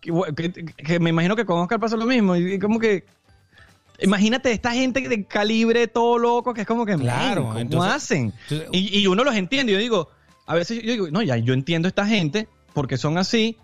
[0.00, 2.36] Que, que- que me imagino que con Oscar pasa lo mismo.
[2.36, 3.04] Y como que...
[4.00, 7.92] Imagínate esta gente de calibre todo loco que es como que, Claro, "Men, ¿cómo entonces-
[7.92, 8.32] hacen?
[8.50, 9.72] entonces- y, y uno los entiende.
[9.72, 10.10] Yo digo,
[10.46, 13.56] a veces yo digo, no, ya yo entiendo a esta gente porque son así.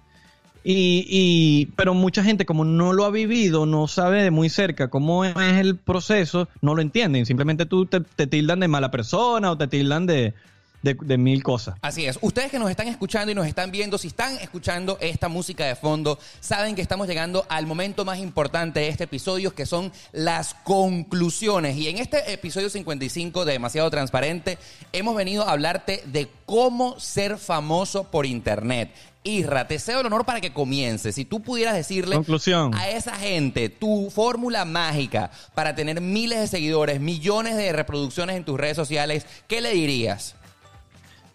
[0.63, 4.89] Y, y- pero mucha gente como no lo ha vivido, no sabe de muy cerca
[4.89, 7.25] cómo es el proceso, no lo entienden.
[7.27, 10.35] Simplemente tú te, te tildan de mala persona o te tildan de,
[10.83, 11.77] de, de mil cosas.
[11.83, 12.19] Así es.
[12.23, 15.77] Ustedes que nos están escuchando y nos están viendo, si están escuchando esta música de
[15.77, 20.55] fondo, saben que estamos llegando al momento más importante de este episodio, que son las
[20.55, 21.77] conclusiones.
[21.77, 24.59] Y en este episodio 55 de Demasiado Transparente,
[24.93, 28.91] hemos venido a hablarte de cómo ser famoso por Internet.
[29.23, 31.15] Isra, te cedo el honor para que comiences.
[31.15, 32.75] Si tú pudieras decirle Conclusión.
[32.75, 38.45] a esa gente tu fórmula mágica para tener miles de seguidores, millones de reproducciones en
[38.45, 40.37] tus redes sociales, ¿qué le dirías?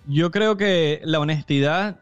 [0.08, 2.00] Yo creo que la honestidad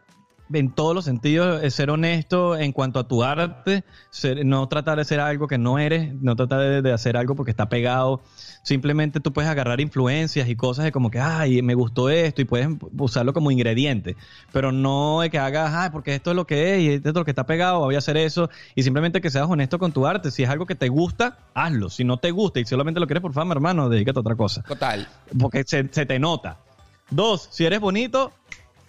[0.52, 4.98] en todos los sentidos es ser honesto en cuanto a tu arte, ser- no tratar
[4.98, 8.20] de ser algo que no eres, no tratar de, de hacer algo porque está pegado.
[8.62, 12.44] Simplemente tú puedes agarrar influencias y cosas de como que, ay, me gustó esto y
[12.44, 14.16] puedes usarlo como ingrediente,
[14.52, 17.14] pero no de que hagas, ay, porque esto es lo que es y esto es
[17.14, 20.06] lo que está pegado, voy a hacer eso y simplemente que seas honesto con tu
[20.06, 20.30] arte.
[20.30, 21.88] Si es algo que te gusta, hazlo.
[21.88, 24.62] Si no te gusta y solamente lo quieres por fama, hermano, dedícate a otra cosa
[24.62, 25.08] Total.
[25.40, 26.58] porque se, se te nota.
[27.10, 28.32] Dos, si eres bonito,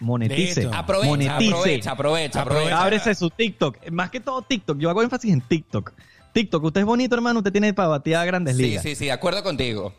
[0.00, 0.68] monetice.
[0.72, 1.50] Aprovecha, monetice.
[1.50, 2.82] aprovecha, aprovecha, Aprovecha.
[2.82, 3.90] Ábrese su TikTok.
[3.90, 4.78] Más que todo TikTok.
[4.78, 5.92] Yo hago énfasis en TikTok.
[6.32, 7.38] TikTok, usted es bonito, hermano.
[7.40, 8.82] Usted tiene para batir a grandes Sí, ligas.
[8.82, 9.94] sí, sí, de acuerdo contigo.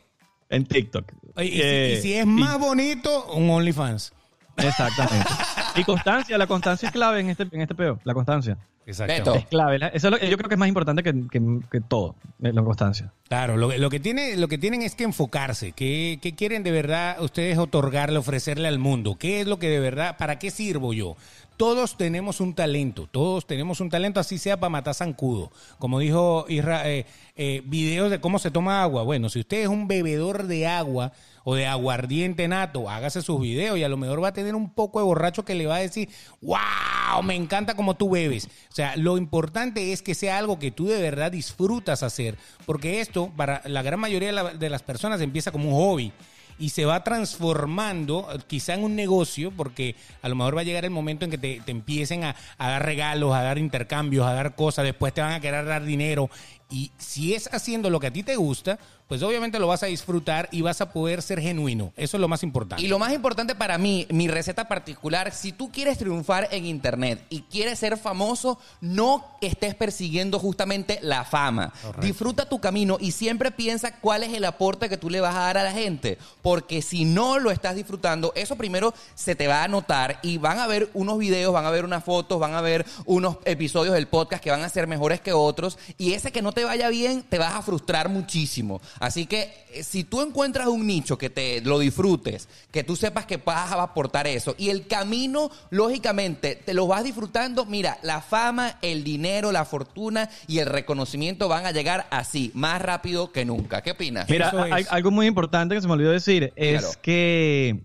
[0.49, 1.11] En TikTok.
[1.35, 4.13] Oye, y, si- Eh, y si es más bonito, un OnlyFans.
[4.57, 5.27] Exactamente.
[5.77, 6.37] y constancia.
[6.37, 7.99] La constancia es clave en este, en este peo.
[8.03, 8.57] La constancia.
[9.05, 9.35] Beto.
[9.35, 9.79] Es clave.
[9.79, 12.15] La- Eso es lo- yo creo que es más importante que, que- que todo.
[12.41, 13.11] eh, La constancia.
[13.27, 15.73] Claro, lo, que- lo que tiene, lo que tienen es que enfocarse.
[15.73, 19.17] ¿Qué, qué quieren de verdad ustedes otorgarle, ofrecerle al mundo?
[19.19, 21.17] ¿Qué es lo que de verdad, para qué sirvo yo?
[21.57, 25.51] Todos tenemos un talento, todos tenemos un talento, así sea para matar zancudo.
[25.79, 27.05] Como dijo Isra, eh,
[27.35, 29.03] eh, videos de cómo se toma agua.
[29.03, 31.11] Bueno, si usted es un bebedor de agua
[31.49, 34.69] o de aguardiente nato, hágase sus videos y a lo mejor va a tener un
[34.69, 36.09] poco de borracho que le va a decir,
[36.41, 38.47] wow, me encanta como tú bebes.
[38.69, 42.35] O sea, lo importante es que sea algo que tú de verdad disfrutas hacer,
[42.65, 46.11] porque esto para la gran mayoría de, la- de las personas empieza como un hobby
[46.59, 50.83] y se va transformando quizá en un negocio, porque a lo mejor va a llegar
[50.85, 54.55] el momento en que te, te empiecen a dar regalos, a dar intercambios, a dar
[54.55, 56.29] cosas, después te van a querer dar dinero.
[56.69, 59.85] Y si es haciendo lo que a ti te gusta, pues obviamente lo vas a
[59.85, 61.93] disfrutar y vas a poder ser genuino.
[61.95, 62.83] Eso es lo más importante.
[62.83, 67.23] Y lo más importante para mí, mi receta particular, si tú quieres triunfar en Internet
[67.29, 71.71] y quieres ser famoso, no estés persiguiendo justamente la fama.
[72.01, 75.39] Disfruta tu camino y siempre piensa cuál es el aporte que tú le vas a
[75.39, 76.17] dar a la gente.
[76.41, 80.59] Porque si no lo estás disfrutando, eso primero se te va a notar y van
[80.59, 84.07] a ver unos videos, van a ver unas fotos, van a ver unos episodios del
[84.07, 87.21] podcast que van a ser mejores que otros y ese que no te vaya bien
[87.21, 88.81] te vas a frustrar muchísimo.
[88.99, 93.27] Así que eh, si tú encuentras un nicho que te lo disfrutes, que tú sepas
[93.27, 98.21] que vas a aportar eso y el camino, lógicamente, te lo vas disfrutando, mira, la
[98.21, 103.45] fama, el dinero, la fortuna y el reconocimiento van a llegar así, más rápido que
[103.45, 103.83] nunca.
[103.83, 104.27] ¿Qué opinas?
[104.27, 104.71] Mira, Eso es.
[104.73, 106.93] hay- algo muy importante que se me olvidó decir es Claro.
[107.03, 107.81] que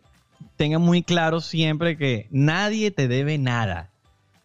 [0.57, 3.91] tengan muy claro siempre que nadie te debe nada.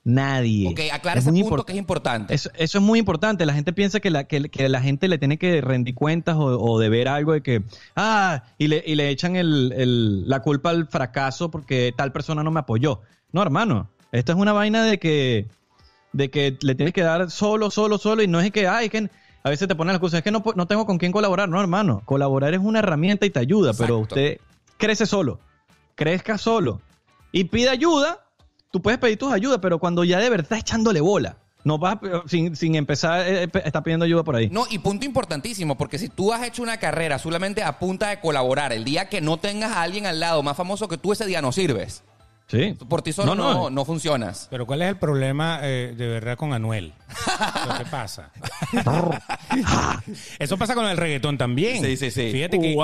[0.10, 0.70] Nadie.
[0.70, 2.34] Ok, aclara Es ese punto que es importante.
[2.34, 3.46] Eso, eso es muy importante.
[3.46, 6.46] La gente piensa que la, que, que la gente le tiene que rendir cuentas o,
[6.46, 7.64] o deber algo de que,
[7.98, 12.42] ah, y le, y le echan el- el- la culpa al fracaso porque tal persona
[12.42, 13.02] no me apoyó.
[13.34, 13.90] No, hermano.
[14.14, 15.46] Esto es una vaina de que,
[16.14, 18.24] de que le tienes que dar solo, solo, solo.
[18.24, 19.10] Y no es que, ay, que
[19.44, 21.50] a veces te ponen las cosas, es que no, no tengo con quién colaborar.
[21.50, 22.02] No, hermano.
[22.06, 24.38] Colaborar es una herramienta y te ayuda, pero usted
[24.78, 25.42] crece solo.
[25.96, 26.80] Crezca solo.
[27.34, 28.24] Y pide ayuda
[28.72, 31.96] tú puedes pedir tus ayudas, pero cuando ya de verdad estás echándole bola, no vas
[31.96, 34.50] a- sin, sin empezar, eh, pe- está pidiendo ayuda por ahí.
[34.50, 38.20] No, y punto importantísimo, porque si tú has hecho una carrera solamente a punta de
[38.22, 41.26] colaborar, el día que no tengas a alguien al lado más famoso que tú, ese
[41.26, 42.04] día no sirves.
[42.50, 42.78] Sí.
[42.88, 43.84] Por ti solo no, No, no, no.
[43.84, 44.48] funcionas.
[44.50, 46.94] Pero ¿cuál es el problema eh, de verdad con Anuel?
[47.78, 48.32] ¿Qué pasa?
[50.40, 51.84] Eso pasa con el reggaetón también.
[51.84, 52.32] Sí, sí, sí.
[52.32, 52.76] Fíjate que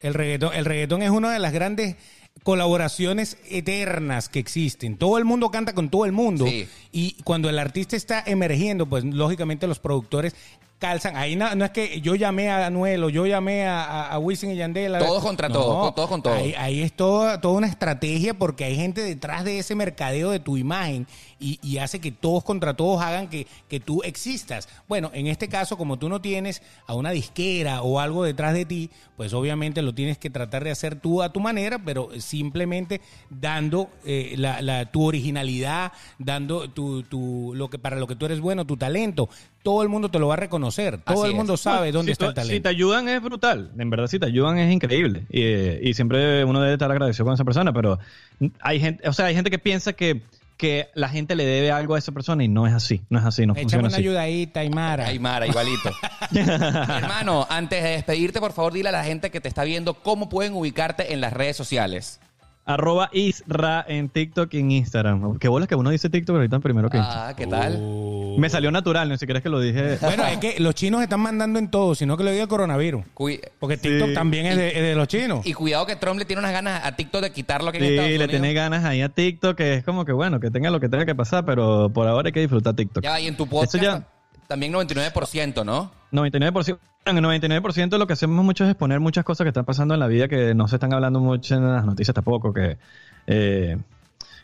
[0.00, 1.96] el reggaetón, el reggaetón es una de las grandes
[2.42, 4.96] colaboraciones eternas que existen.
[4.96, 6.46] Todo el mundo canta con todo el mundo.
[6.46, 6.68] Sí.
[6.92, 10.34] Y cuando el artista está emergiendo, pues lógicamente los productores
[10.78, 11.16] calzan.
[11.16, 14.18] Ahí no, no es que yo llamé a Anuel o yo llamé a, a, a
[14.18, 14.98] Wisin y Yandel.
[14.98, 16.36] Todos contra todos, todos con todos.
[16.36, 20.40] Ahí, ahí es toda, toda una estrategia porque hay gente detrás de ese mercadeo de
[20.40, 21.06] tu imagen
[21.40, 24.68] y, y hace que todos contra todos hagan que, que tú existas.
[24.88, 28.64] Bueno, en este caso, como tú no tienes a una disquera o algo detrás de
[28.64, 33.00] ti, pues obviamente lo tienes que tratar de hacer tú a tu manera, pero simplemente
[33.30, 38.26] dando eh, la, la- tu originalidad, dando tu, tu, lo que para lo que tú
[38.26, 39.28] eres bueno, tu talento.
[39.62, 40.98] Todo el mundo te lo va a reconocer.
[40.98, 41.36] Todo Así el es.
[41.36, 42.54] mundo sabe dónde si está tú- el talento.
[42.54, 43.72] Si te ayudan es brutal.
[43.78, 45.26] En verdad, si te ayudan es increíble.
[45.30, 47.98] Y, eh, y siempre uno debe estar agradecido con esa persona, pero
[48.60, 50.22] hay gente, o sea, hay gente que piensa que,
[50.56, 53.02] que la gente le debe algo a esa persona y no es así.
[53.10, 54.02] No es así, no Échame funciona una así.
[54.02, 55.06] ayudadita, Aymara.
[55.06, 55.90] Aymara, igualito.
[56.34, 60.28] Hermano, antes de despedirte, por favor, dile a la gente que te está viendo cómo
[60.28, 62.20] pueden ubicarte en las redes sociales.
[62.66, 65.38] Arroba Isra en TikTok y en Instagram.
[65.38, 67.28] Qué bolas que uno dice TikTok ahorita primero que Instagram.
[67.28, 67.76] Ah, ¿qué tal?
[67.78, 68.36] Oh.
[68.38, 69.98] Me salió natural, ni siquiera es que lo dije.
[70.00, 73.04] Bueno, es que los chinos están mandando en todo, sino que lo diga el coronavirus.
[73.14, 74.14] Cui- Porque TikTok Sí.
[74.14, 75.44] también es de, es de los chinos.
[75.46, 77.90] Y cuidado que Trump le tiene unas ganas a TikTok de quitarlo aquí en Sí,
[77.90, 78.30] Estados le Unidos.
[78.30, 81.04] tiene ganas ahí a TikTok, que es como que bueno, que tenga lo que tenga
[81.04, 83.04] que pasar, pero por ahora hay que disfrutar TikTok.
[83.04, 84.06] Ya, y en tu podcast Eso ya-
[84.54, 85.90] también 99%, ¿no?
[86.12, 89.94] 99%, en el 99% lo que hacemos mucho es exponer muchas cosas que están pasando
[89.94, 92.78] en la vida que no se están hablando mucho en las noticias tampoco, que
[93.26, 93.76] eh,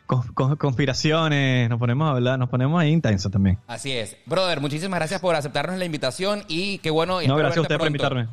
[0.06, 3.58] con- con- conspiraciones, nos ponemos a hablar, nos ponemos ahí intensos también.
[3.68, 4.16] Así es.
[4.26, 7.22] Brother, muchísimas gracias por aceptarnos la invitación y qué bueno.
[7.22, 8.26] y No, gracias a ustedes por invitarme.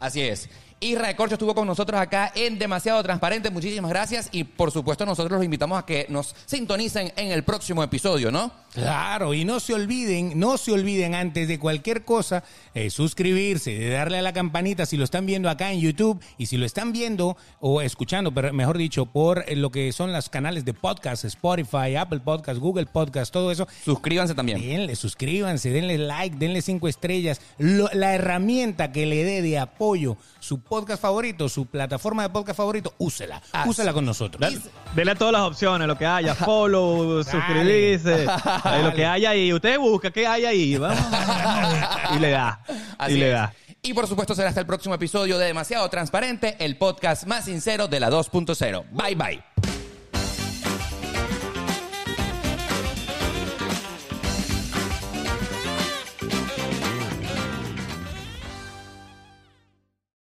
[0.00, 0.48] Así es.
[0.80, 3.50] Isra de Corcho estuvo con nosotros acá en Demasiado Transparente.
[3.50, 4.28] Muchísimas gracias.
[4.32, 8.52] Y por supuesto, nosotros los invitamos a que nos sintonicen en el próximo episodio, ¿no?
[8.74, 13.88] Claro, y no se olviden, no se olviden antes de cualquier cosa, eh, suscribirse, de
[13.90, 16.92] darle a la campanita si lo están viendo acá en YouTube y si lo están
[16.92, 21.24] viendo o escuchando, pero mejor dicho, por eh, lo que son los canales de podcast,
[21.24, 23.66] Spotify, Apple Podcast, Google Podcast, todo eso.
[23.84, 24.60] Suscríbanse también.
[24.60, 27.40] Denle, suscríbanse, denle like, denle cinco estrellas.
[27.58, 30.16] Lo- la herramienta que le dé de apoyo
[30.48, 33.42] su podcast favorito, su plataforma de podcast favorito, úsela.
[33.52, 33.68] Así.
[33.68, 34.40] Úsela con nosotros.
[34.40, 34.58] Dale,
[34.94, 38.24] dele a todas las opciones, lo que haya, follow, suscribirse,
[38.82, 39.52] lo que haya ahí.
[39.52, 40.98] Usted busca qué hay ahí, vamos.
[42.16, 42.62] y le da.
[42.96, 43.34] Así y le es.
[43.34, 43.52] da.
[43.82, 47.86] Y por supuesto será hasta el próximo episodio de Demasiado Transparente, el podcast más sincero
[47.86, 48.86] de la 2.0.
[48.90, 49.47] Bye bye.